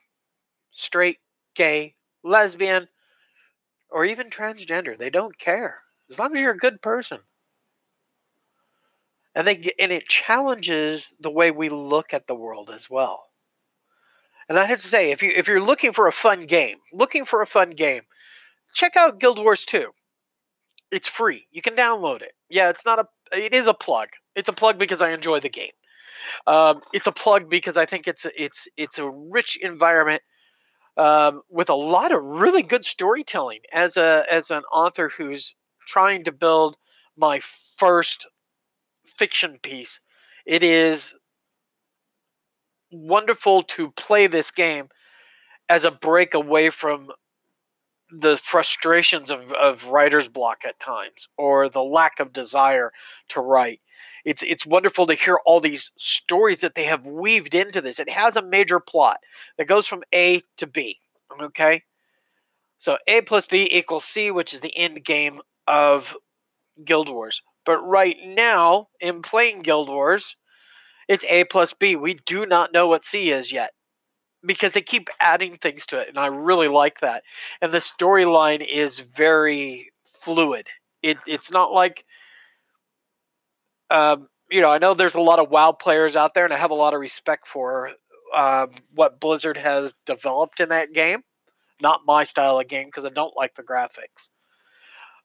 straight, 0.72 1.18
gay, 1.54 1.94
lesbian, 2.22 2.88
or 3.90 4.04
even 4.04 4.30
transgender. 4.30 4.96
They 4.96 5.10
don't 5.10 5.38
care 5.38 5.80
as 6.10 6.18
long 6.18 6.32
as 6.32 6.40
you're 6.40 6.52
a 6.52 6.58
good 6.58 6.82
person. 6.82 7.20
And 9.34 9.46
they 9.46 9.72
and 9.78 9.92
it 9.92 10.08
challenges 10.08 11.12
the 11.20 11.30
way 11.30 11.50
we 11.50 11.68
look 11.68 12.12
at 12.12 12.26
the 12.26 12.34
world 12.34 12.70
as 12.70 12.90
well. 12.90 13.24
And 14.48 14.58
I 14.58 14.64
have 14.64 14.80
to 14.80 14.88
say, 14.88 15.12
if 15.12 15.22
you 15.22 15.32
if 15.34 15.46
you're 15.46 15.60
looking 15.60 15.92
for 15.92 16.08
a 16.08 16.12
fun 16.12 16.46
game, 16.46 16.78
looking 16.92 17.24
for 17.24 17.40
a 17.40 17.46
fun 17.46 17.70
game, 17.70 18.02
check 18.74 18.96
out 18.96 19.20
Guild 19.20 19.38
Wars 19.38 19.64
2. 19.64 19.90
It's 20.90 21.08
free. 21.08 21.46
You 21.52 21.62
can 21.62 21.76
download 21.76 22.22
it. 22.22 22.32
Yeah, 22.48 22.70
it's 22.70 22.84
not 22.84 22.98
a 22.98 23.06
it 23.32 23.54
is 23.54 23.68
a 23.68 23.74
plug. 23.74 24.08
It's 24.34 24.48
a 24.48 24.52
plug 24.52 24.78
because 24.78 25.02
I 25.02 25.10
enjoy 25.10 25.38
the 25.40 25.48
game. 25.48 25.70
Um, 26.46 26.80
it's 26.92 27.06
a 27.06 27.12
plug 27.12 27.48
because 27.48 27.76
I 27.76 27.86
think 27.86 28.08
it's 28.08 28.24
a, 28.24 28.42
it's 28.42 28.66
it's 28.76 28.98
a 28.98 29.08
rich 29.08 29.56
environment 29.56 30.22
um, 30.96 31.42
with 31.48 31.70
a 31.70 31.74
lot 31.74 32.12
of 32.12 32.22
really 32.22 32.62
good 32.62 32.84
storytelling. 32.84 33.60
As 33.72 33.96
a 33.96 34.24
as 34.30 34.50
an 34.50 34.62
author 34.72 35.08
who's 35.08 35.54
trying 35.86 36.24
to 36.24 36.32
build 36.32 36.76
my 37.16 37.40
first 37.76 38.26
fiction 39.04 39.58
piece, 39.62 40.00
it 40.46 40.62
is 40.62 41.14
wonderful 42.90 43.62
to 43.62 43.90
play 43.92 44.26
this 44.26 44.50
game 44.50 44.88
as 45.68 45.84
a 45.84 45.90
break 45.90 46.34
away 46.34 46.70
from 46.70 47.10
the 48.10 48.36
frustrations 48.36 49.30
of, 49.30 49.52
of 49.52 49.86
writer's 49.86 50.28
block 50.28 50.62
at 50.66 50.80
times 50.80 51.28
or 51.36 51.68
the 51.68 51.82
lack 51.82 52.18
of 52.18 52.32
desire 52.32 52.92
to 53.28 53.40
write. 53.40 53.80
It's 54.24 54.42
it's 54.42 54.66
wonderful 54.66 55.06
to 55.06 55.14
hear 55.14 55.38
all 55.46 55.60
these 55.60 55.92
stories 55.96 56.60
that 56.60 56.74
they 56.74 56.84
have 56.84 57.06
weaved 57.06 57.54
into 57.54 57.80
this. 57.80 58.00
It 58.00 58.10
has 58.10 58.36
a 58.36 58.42
major 58.42 58.80
plot 58.80 59.20
that 59.56 59.68
goes 59.68 59.86
from 59.86 60.02
A 60.12 60.42
to 60.58 60.66
B. 60.66 60.98
Okay? 61.40 61.84
So 62.78 62.98
A 63.06 63.20
plus 63.22 63.46
B 63.46 63.68
equals 63.70 64.04
C, 64.04 64.30
which 64.30 64.52
is 64.52 64.60
the 64.60 64.76
end 64.76 65.04
game 65.04 65.40
of 65.66 66.16
Guild 66.84 67.08
Wars. 67.08 67.42
But 67.70 67.86
right 67.86 68.16
now, 68.26 68.88
in 68.98 69.22
playing 69.22 69.62
Guild 69.62 69.88
Wars, 69.88 70.34
it's 71.06 71.24
A 71.28 71.44
plus 71.44 71.72
B. 71.72 71.94
We 71.94 72.14
do 72.14 72.44
not 72.44 72.72
know 72.72 72.88
what 72.88 73.04
C 73.04 73.30
is 73.30 73.52
yet 73.52 73.70
because 74.44 74.72
they 74.72 74.80
keep 74.80 75.06
adding 75.20 75.56
things 75.56 75.86
to 75.86 76.00
it, 76.00 76.08
and 76.08 76.18
I 76.18 76.26
really 76.26 76.66
like 76.66 76.98
that. 76.98 77.22
And 77.62 77.70
the 77.70 77.78
storyline 77.78 78.66
is 78.66 78.98
very 78.98 79.92
fluid. 80.20 80.66
It, 81.00 81.18
it's 81.28 81.52
not 81.52 81.72
like, 81.72 82.04
um, 83.88 84.28
you 84.50 84.60
know, 84.62 84.70
I 84.70 84.78
know 84.78 84.94
there's 84.94 85.14
a 85.14 85.20
lot 85.20 85.38
of 85.38 85.50
WoW 85.50 85.70
players 85.70 86.16
out 86.16 86.34
there, 86.34 86.44
and 86.44 86.52
I 86.52 86.56
have 86.56 86.72
a 86.72 86.74
lot 86.74 86.92
of 86.92 86.98
respect 86.98 87.46
for 87.46 87.92
um, 88.34 88.72
what 88.96 89.20
Blizzard 89.20 89.58
has 89.58 89.94
developed 90.06 90.58
in 90.58 90.70
that 90.70 90.92
game. 90.92 91.22
Not 91.80 92.00
my 92.04 92.24
style 92.24 92.58
of 92.58 92.66
game 92.66 92.86
because 92.86 93.04
I 93.04 93.10
don't 93.10 93.36
like 93.36 93.54
the 93.54 93.62
graphics. 93.62 94.28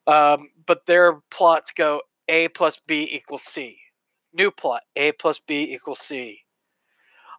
Um, 0.05 0.51
but 0.67 0.85
their 0.85 1.21
plots 1.31 1.71
go 1.71 2.01
A 2.27 2.47
plus 2.49 2.79
B 2.87 3.07
equals 3.11 3.43
C. 3.43 3.77
New 4.33 4.51
plot 4.51 4.83
A 4.95 5.11
plus 5.13 5.39
B 5.39 5.73
equals 5.73 5.99
C. 5.99 6.39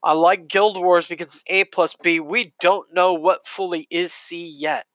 I 0.03 0.13
like 0.13 0.49
Guild 0.49 0.77
Wars 0.77 1.07
because 1.07 1.35
it's 1.35 1.45
A 1.47 1.65
plus 1.65 1.95
B. 1.95 2.21
We 2.21 2.55
don't 2.61 2.93
know 2.95 3.15
what 3.15 3.47
fully 3.47 3.87
is 3.91 4.13
C 4.13 4.47
yet. 4.47 4.87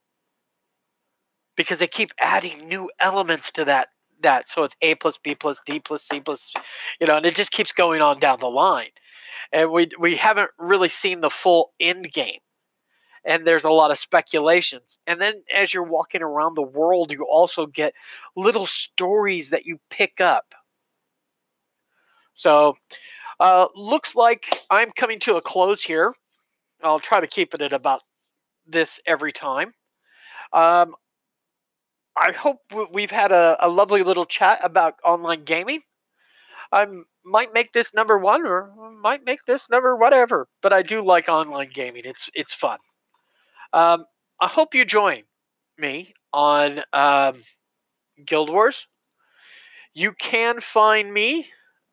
Because 1.58 1.80
they 1.80 1.88
keep 1.88 2.12
adding 2.20 2.68
new 2.68 2.90
elements 3.00 3.52
to 3.54 3.66
that 3.66 3.90
that. 4.22 4.48
So 4.48 4.64
it's 4.64 4.76
A 4.82 4.96
plus 4.96 5.18
B 5.18 5.36
plus 5.36 5.62
D 5.66 5.80
plus 5.80 6.08
C 6.08 6.22
plus 6.22 6.52
you 7.00 7.08
know, 7.08 7.18
and 7.18 7.26
it 7.26 7.36
just 7.36 7.52
keeps 7.52 7.74
going 7.74 8.02
on 8.02 8.20
down 8.20 8.40
the 8.40 8.48
line. 8.48 8.90
And 9.52 9.72
we 9.72 9.90
we 10.00 10.16
haven't 10.16 10.50
really 10.58 10.90
seen 10.90 11.22
the 11.22 11.30
full 11.30 11.74
end 11.80 12.12
game. 12.12 12.40
And 13.24 13.46
there's 13.46 13.66
a 13.66 13.72
lot 13.72 13.92
of 13.92 13.98
speculations. 13.98 15.00
And 15.06 15.22
then 15.22 15.44
as 15.54 15.74
you're 15.74 15.84
walking 15.84 16.24
around 16.24 16.56
the 16.56 16.64
world, 16.64 17.12
you 17.12 17.26
also 17.30 17.68
get 17.68 17.94
little 18.36 18.66
stories 18.66 19.52
that 19.52 19.66
you 19.66 19.80
pick 19.90 20.20
up 20.20 20.56
so, 22.34 22.78
uh, 23.40 23.68
looks 23.76 24.16
like 24.16 24.62
I'm 24.70 24.92
coming 24.92 25.20
to 25.20 25.36
a 25.36 25.42
close 25.42 25.84
here. 25.84 26.14
I'll 26.84 27.00
try 27.00 27.20
to 27.20 27.28
keep 27.28 27.54
it 27.54 27.62
at 27.62 27.74
about 27.74 28.02
this 28.66 29.00
every 29.06 29.32
time. 29.32 29.74
Um, 30.54 30.96
I 32.16 32.32
hope 32.32 32.60
we've 32.92 33.12
had 33.12 33.32
a, 33.32 33.58
a, 33.60 33.70
lovely 33.70 34.04
little 34.04 34.26
chat 34.26 34.60
about 34.64 34.96
online 35.04 35.44
gaming. 35.44 35.82
I 36.72 36.88
might 37.24 37.54
make 37.54 37.72
this 37.74 37.94
number 37.94 38.18
one 38.18 38.46
or 38.46 38.74
might 39.02 39.26
make 39.26 39.46
this 39.46 39.70
number 39.70 39.96
whatever. 39.96 40.48
But 40.62 40.74
I 40.74 40.82
do 40.82 41.02
like 41.02 41.30
online 41.30 41.70
gaming. 41.74 42.04
It's 42.06 42.30
it's 42.34 42.54
fun. 42.54 42.80
Um, 43.74 44.06
I 44.40 44.48
hope 44.48 44.76
you 44.76 44.86
join 44.86 45.24
me 45.78 46.14
on 46.34 46.82
um, 46.94 47.44
Guild 48.26 48.50
Wars. 48.50 48.88
You 49.94 50.14
can 50.14 50.62
find 50.62 51.14
me 51.14 51.48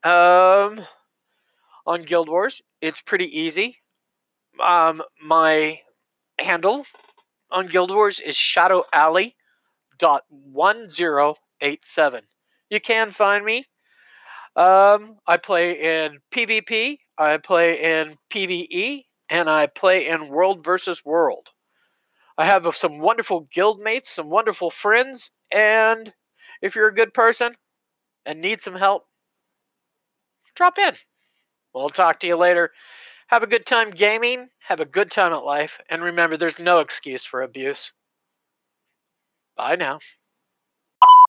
um, 0.04 0.80
on 1.86 2.02
Guild 2.02 2.28
Wars. 2.28 2.62
It's 2.80 3.00
pretty 3.00 3.40
easy. 3.40 3.76
Um, 4.64 5.02
my 5.22 5.80
handle 6.40 6.84
on 7.50 7.66
Guild 7.66 7.92
Wars 7.92 8.20
is 8.20 8.36
Shadow 8.36 8.84
Alley 8.92 9.36
dot 9.98 10.24
one 10.28 10.88
zero 10.88 11.34
eight 11.60 11.84
seven. 11.84 12.22
You 12.70 12.80
can 12.80 13.10
find 13.10 13.44
me. 13.44 13.66
Um, 14.56 15.18
I 15.26 15.36
play 15.36 16.04
in 16.04 16.18
PvP, 16.32 16.98
I 17.16 17.36
play 17.36 18.00
in 18.00 18.16
PvE, 18.30 19.04
and 19.30 19.48
I 19.48 19.66
play 19.68 20.08
in 20.08 20.28
World 20.28 20.64
versus 20.64 21.04
World. 21.04 21.48
I 22.38 22.46
have 22.46 22.74
some 22.76 23.00
wonderful 23.00 23.42
guild 23.52 23.80
mates, 23.80 24.10
some 24.10 24.30
wonderful 24.30 24.70
friends, 24.70 25.32
and 25.52 26.14
if 26.62 26.76
you're 26.76 26.88
a 26.88 26.94
good 26.94 27.12
person 27.12 27.54
and 28.24 28.40
need 28.40 28.60
some 28.60 28.76
help, 28.76 29.06
drop 30.54 30.78
in. 30.78 30.94
We'll 31.74 31.90
talk 31.90 32.20
to 32.20 32.26
you 32.26 32.36
later. 32.36 32.72
Have 33.28 33.42
a 33.42 33.48
good 33.48 33.66
time 33.66 33.90
gaming, 33.90 34.48
have 34.60 34.80
a 34.80 34.86
good 34.86 35.10
time 35.10 35.32
at 35.32 35.44
life, 35.44 35.80
and 35.90 36.02
remember 36.02 36.36
there's 36.36 36.58
no 36.60 36.80
excuse 36.80 37.24
for 37.24 37.42
abuse. 37.42 37.92
Bye 39.56 39.76
now. 39.76 39.98